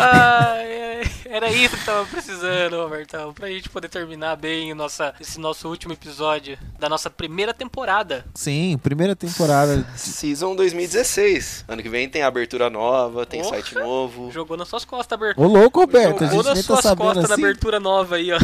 [0.00, 5.68] Ai, era isso que tava precisando, Robertão, pra gente poder terminar bem nossa, esse nosso
[5.68, 8.24] último episódio da nossa primeira temporada.
[8.34, 9.86] Sim, primeira temporada.
[9.96, 11.64] Season 2016.
[11.68, 13.56] Ano que vem tem abertura nova, tem Porra.
[13.56, 14.30] site novo.
[14.32, 15.46] Jogou nas suas costas a abertura.
[15.46, 17.44] Ô louco, Roberto, a Jogou gente nem nas tá suas sabendo costas na assim.
[17.44, 18.38] abertura nova aí, ó.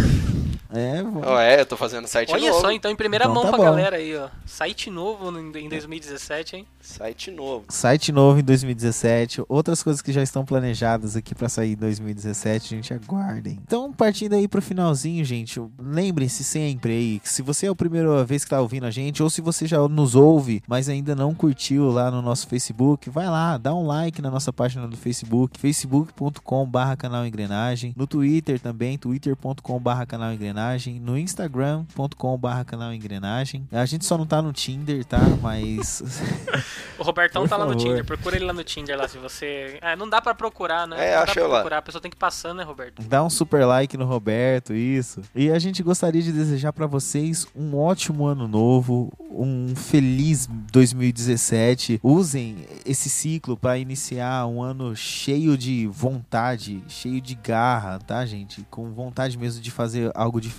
[0.74, 2.60] É, vamos- Oh, é, eu tô fazendo site Olha novo.
[2.60, 3.64] só, então, em primeira Então mão tá pra bom.
[3.64, 4.28] galera aí, ó.
[4.46, 6.66] Site novo em em 2017, hein?
[6.80, 7.64] Site novo.
[7.68, 12.70] Site novo em 2017, outras coisas que já estão planejadas aqui pra sair em 2017,
[12.70, 13.58] gente, aguardem.
[13.64, 18.24] Então, partindo aí pro finalzinho, gente, lembrem-se sempre aí que se você é a primeira
[18.24, 21.34] vez que tá ouvindo a gente, ou se você já nos ouve, mas ainda não
[21.34, 25.58] curtiu lá no nosso Facebook, vai lá, dá um like na nossa página do Facebook,
[25.60, 30.61] facebook.com barra canal engrenagem, no Twitter também, twitter.com barra canal engrenagem,
[31.00, 33.66] no instagram.com barra canal engrenagem.
[33.72, 35.20] A gente só não tá no Tinder, tá?
[35.40, 36.02] Mas...
[37.02, 37.74] O Robertão Por tá lá no.
[37.74, 39.76] Tinder, procura ele lá no Tinder lá se você.
[39.80, 41.08] É, não dá pra procurar, né?
[41.08, 41.54] É, não acha dá pra lá.
[41.56, 43.02] procurar, a pessoa tem que ir passando, né, Roberto?
[43.02, 45.20] Dá um super like no Roberto, isso.
[45.34, 51.98] E a gente gostaria de desejar pra vocês um ótimo ano novo, um feliz 2017.
[52.02, 58.64] Usem esse ciclo pra iniciar um ano cheio de vontade, cheio de garra, tá, gente?
[58.70, 60.51] Com vontade mesmo de fazer algo diferente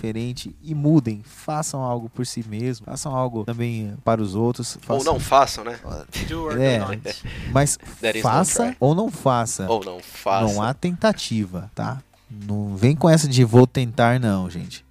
[0.62, 4.76] e mudem, façam algo por si mesmo, façam algo também para os outros.
[4.88, 5.78] Ou façam- não façam, né?
[6.60, 6.78] É.
[7.52, 7.78] Mas
[8.22, 9.66] faça ou não faça.
[9.70, 10.54] Ou não façam.
[10.54, 12.02] Não há tentativa, tá?
[12.30, 14.84] Não vem com essa de vou tentar, não, gente.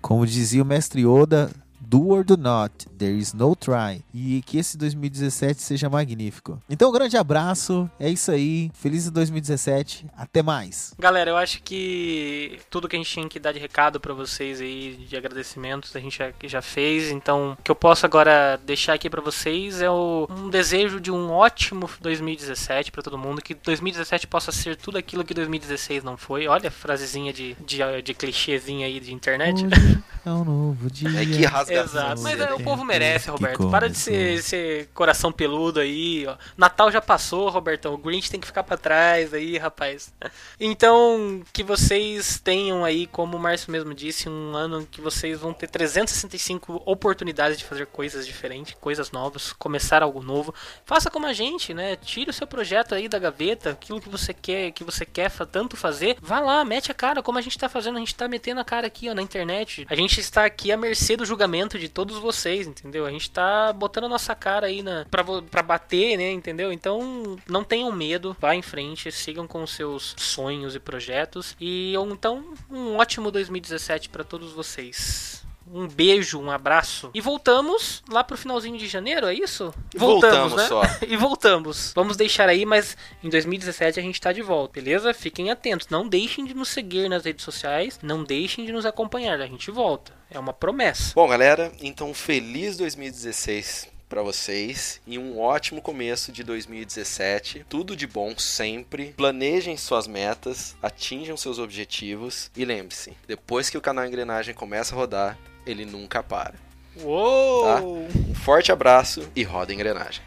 [0.00, 1.50] Como dizia o mestre Oda,
[1.98, 4.02] do or do not, there is no try.
[4.12, 6.60] E que esse 2017 seja magnífico.
[6.68, 8.70] Então, um grande abraço, é isso aí.
[8.74, 10.94] Feliz 2017, até mais.
[10.98, 14.60] Galera, eu acho que tudo que a gente tinha que dar de recado pra vocês
[14.60, 17.10] aí, de agradecimentos, a gente já, já fez.
[17.10, 21.10] Então, o que eu posso agora deixar aqui pra vocês é o- um desejo de
[21.10, 23.40] um ótimo 2017 pra todo mundo.
[23.42, 26.46] Que 2017 possa ser tudo aquilo que 2016 não foi.
[26.46, 29.64] Olha a frasezinha de, de, de clichêzinha aí de internet.
[29.64, 31.08] Hoje é um novo dia.
[31.20, 31.85] É que rasgação.
[31.86, 33.70] Exato, mas é, o povo merece, Roberto.
[33.70, 36.36] Para de ser, ser coração peludo aí, ó.
[36.56, 37.94] Natal já passou, Robertão.
[37.94, 40.12] O Grinch tem que ficar pra trás aí, rapaz.
[40.60, 45.52] Então, que vocês tenham aí, como o Márcio mesmo disse, um ano que vocês vão
[45.52, 50.54] ter 365 oportunidades de fazer coisas diferentes, coisas novas, começar algo novo.
[50.84, 51.96] Faça como a gente, né?
[51.96, 55.76] Tire o seu projeto aí da gaveta, aquilo que você quer, que você quer tanto
[55.76, 56.16] fazer.
[56.20, 58.64] Vá lá, mete a cara, como a gente tá fazendo, a gente tá metendo a
[58.64, 59.86] cara aqui, ó, na internet.
[59.88, 63.06] A gente está aqui à mercê do julgamento de todos vocês, entendeu?
[63.06, 66.72] A gente tá botando a nossa cara aí na pra, pra bater, né, entendeu?
[66.72, 72.52] Então, não tenham medo, vá em frente, sigam com seus sonhos e projetos e então
[72.70, 75.45] um ótimo 2017 pra todos vocês.
[75.72, 77.10] Um beijo, um abraço.
[77.12, 79.74] E voltamos lá pro finalzinho de janeiro, é isso?
[79.94, 80.66] Voltamos né?
[80.66, 80.82] só.
[81.06, 81.92] e voltamos.
[81.94, 85.12] Vamos deixar aí, mas em 2017 a gente tá de volta, beleza?
[85.12, 85.88] Fiquem atentos.
[85.88, 87.98] Não deixem de nos seguir nas redes sociais.
[88.02, 89.40] Não deixem de nos acompanhar.
[89.40, 90.12] A gente volta.
[90.30, 91.12] É uma promessa.
[91.14, 97.66] Bom, galera, então feliz 2016 pra vocês e um ótimo começo de 2017.
[97.68, 99.12] Tudo de bom sempre.
[99.16, 104.98] Planejem suas metas, atinjam seus objetivos e lembre-se, depois que o canal Engrenagem começa a
[104.98, 106.54] rodar, ele nunca para.
[107.02, 108.06] Uou!
[108.28, 110.22] Um forte abraço e roda a engrenagem.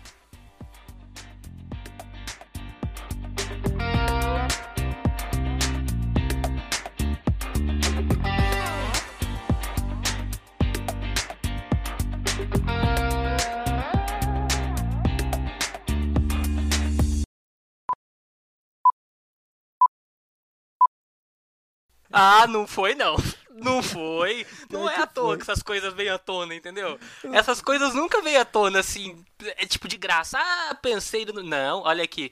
[22.11, 23.15] Ah, não foi não.
[23.59, 24.47] Não foi.
[24.69, 26.97] Não é à toa que essas coisas vêm à tona, entendeu?
[27.33, 29.21] Essas coisas nunca vêm à tona assim,
[29.57, 30.37] é tipo de graça.
[30.39, 31.25] Ah, pensei.
[31.25, 31.43] No...
[31.43, 32.31] Não, olha aqui.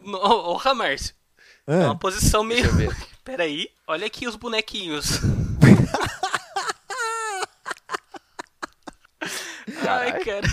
[0.00, 1.16] Ô, ô Márcio.
[1.66, 2.64] É uma posição meio.
[3.24, 5.20] Peraí, olha aqui os bonequinhos.
[9.86, 10.46] Ai, cara.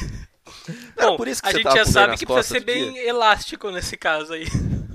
[0.97, 3.09] Não, Bom, por isso que a gente já sabe que precisa ser bem dia.
[3.09, 4.45] elástico nesse caso aí.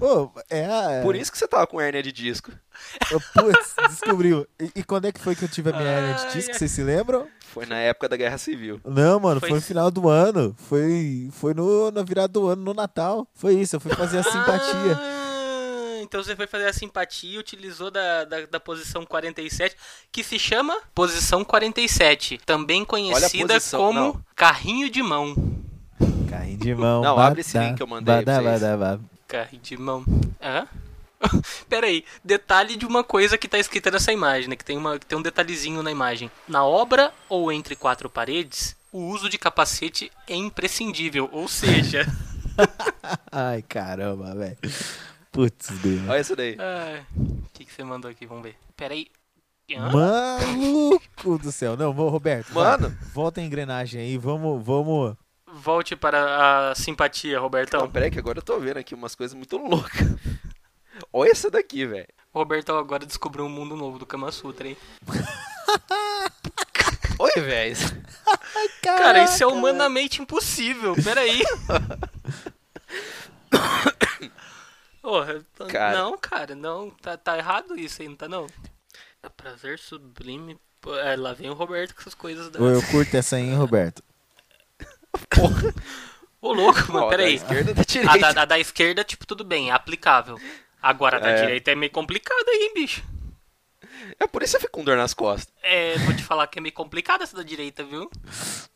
[0.01, 2.51] Oh, é, Por isso que você tava com hernia de disco.
[3.35, 4.47] Putz, descobriu.
[4.59, 6.55] E, e, quando é que foi que eu tive a minha hernia de disco?
[6.55, 7.29] Vocês se lembram?
[7.53, 8.81] Foi na época da Guerra Civil.
[8.85, 10.55] Não, mano, foi, foi no final do ano.
[10.57, 13.27] Foi, foi no, na virada do ano, no Natal.
[13.35, 14.99] Foi isso, eu fui fazer a simpatia.
[14.99, 19.77] Ah, então você foi fazer a simpatia e utilizou da, da, da, posição 47,
[20.11, 24.25] que se chama posição 47, também conhecida posição, como não.
[24.35, 25.35] carrinho de mão.
[26.31, 27.03] Carrinho de mão.
[27.03, 28.61] Não, abre esse link que eu mandei bada, pra vocês.
[28.61, 29.01] Bada,
[29.63, 30.05] de mão.
[30.41, 30.67] Hã?
[31.69, 34.57] Pera aí, detalhe de uma coisa que está escrita nessa imagem, né?
[34.57, 36.31] Que tem, uma, que tem um detalhezinho na imagem.
[36.49, 42.07] Na obra ou entre quatro paredes, o uso de capacete é imprescindível, ou seja...
[43.31, 44.59] Ai, caramba, velho.
[45.31, 46.09] Putz, Deus.
[46.09, 46.57] Olha isso daí.
[47.17, 48.27] O que, que você mandou aqui?
[48.27, 48.57] Vamos ver.
[48.77, 49.07] Pera aí.
[49.79, 51.77] Maluco do céu.
[51.77, 52.53] Não, Roberto.
[52.53, 52.89] Mano.
[52.89, 54.19] Vai, volta a engrenagem aí.
[54.19, 55.17] Vamos, vamos.
[55.55, 57.81] Volte para a simpatia, Robertão.
[57.81, 60.07] Não, peraí que agora eu tô vendo aqui umas coisas muito loucas.
[61.13, 62.09] Olha essa daqui, velho.
[62.33, 64.77] O Robertão agora descobriu um mundo novo do Kama Sutra, hein?
[67.19, 67.77] Oi, velho.
[68.83, 70.95] Cara, isso é humanamente impossível.
[71.03, 71.43] Peraí.
[75.03, 75.21] oh,
[75.67, 75.99] cara.
[75.99, 76.91] Não, cara, não.
[76.91, 78.47] Tá, tá errado isso aí, não tá não?
[79.23, 80.59] É prazer sublime.
[81.05, 82.49] É, lá vem o Roberto com essas coisas.
[82.49, 82.59] Da...
[82.59, 84.03] Eu curto essa aí, hein, Roberto?
[85.29, 85.75] Porra.
[86.41, 87.39] Ô, louco, mano, peraí.
[87.39, 88.29] Da esquerda da direita.
[88.29, 90.39] A da, a da esquerda, tipo, tudo bem, é aplicável.
[90.81, 91.41] Agora, a da é.
[91.43, 93.03] direita é meio complicado aí, hein, bicho.
[94.19, 95.53] É por isso que você fica com dor nas costas.
[95.63, 98.11] É, vou te falar que é meio complicado essa da direita, viu?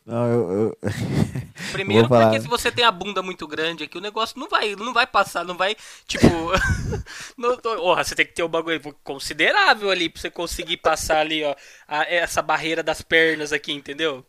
[0.05, 0.51] Não, eu.
[0.51, 0.77] eu...
[1.71, 4.93] Primeiro porque se você tem a bunda muito grande aqui, o negócio não vai, não
[4.93, 5.75] vai passar, não vai,
[6.07, 6.27] tipo.
[7.79, 11.55] orra, você tem que ter um bagulho considerável ali pra você conseguir passar ali, ó,
[11.87, 14.25] a, essa barreira das pernas aqui, entendeu?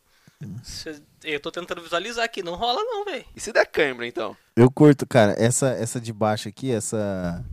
[1.24, 3.24] Eu tô tentando visualizar aqui, não rola não, velho.
[3.34, 4.36] E se der câimbra, então?
[4.54, 7.44] Eu curto, cara, essa, essa de baixo aqui, essa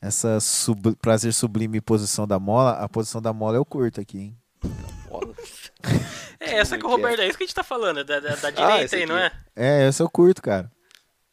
[0.00, 4.36] essa sub, prazer sublime posição da mola, a posição da mola eu curto aqui, hein?
[6.42, 8.48] É essa que o Roberto, é isso que a gente tá falando, da, da, da
[8.48, 9.30] ah, direita ah, aí, não é?
[9.54, 10.72] É, essa eu curto, cara.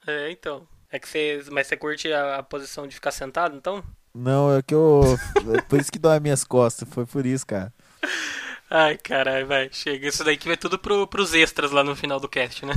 [0.06, 0.68] É, então.
[0.92, 1.44] É que você.
[1.50, 3.82] Mas você curte a, a posição de ficar sentado, então?
[4.14, 5.02] Não, é que eu.
[5.56, 7.74] é por isso que dói as minhas costas, foi por isso, cara.
[8.70, 10.08] Ai, caralho, vai, chega.
[10.08, 12.74] Isso daí que vai tudo pro, pros extras lá no final do cast, né?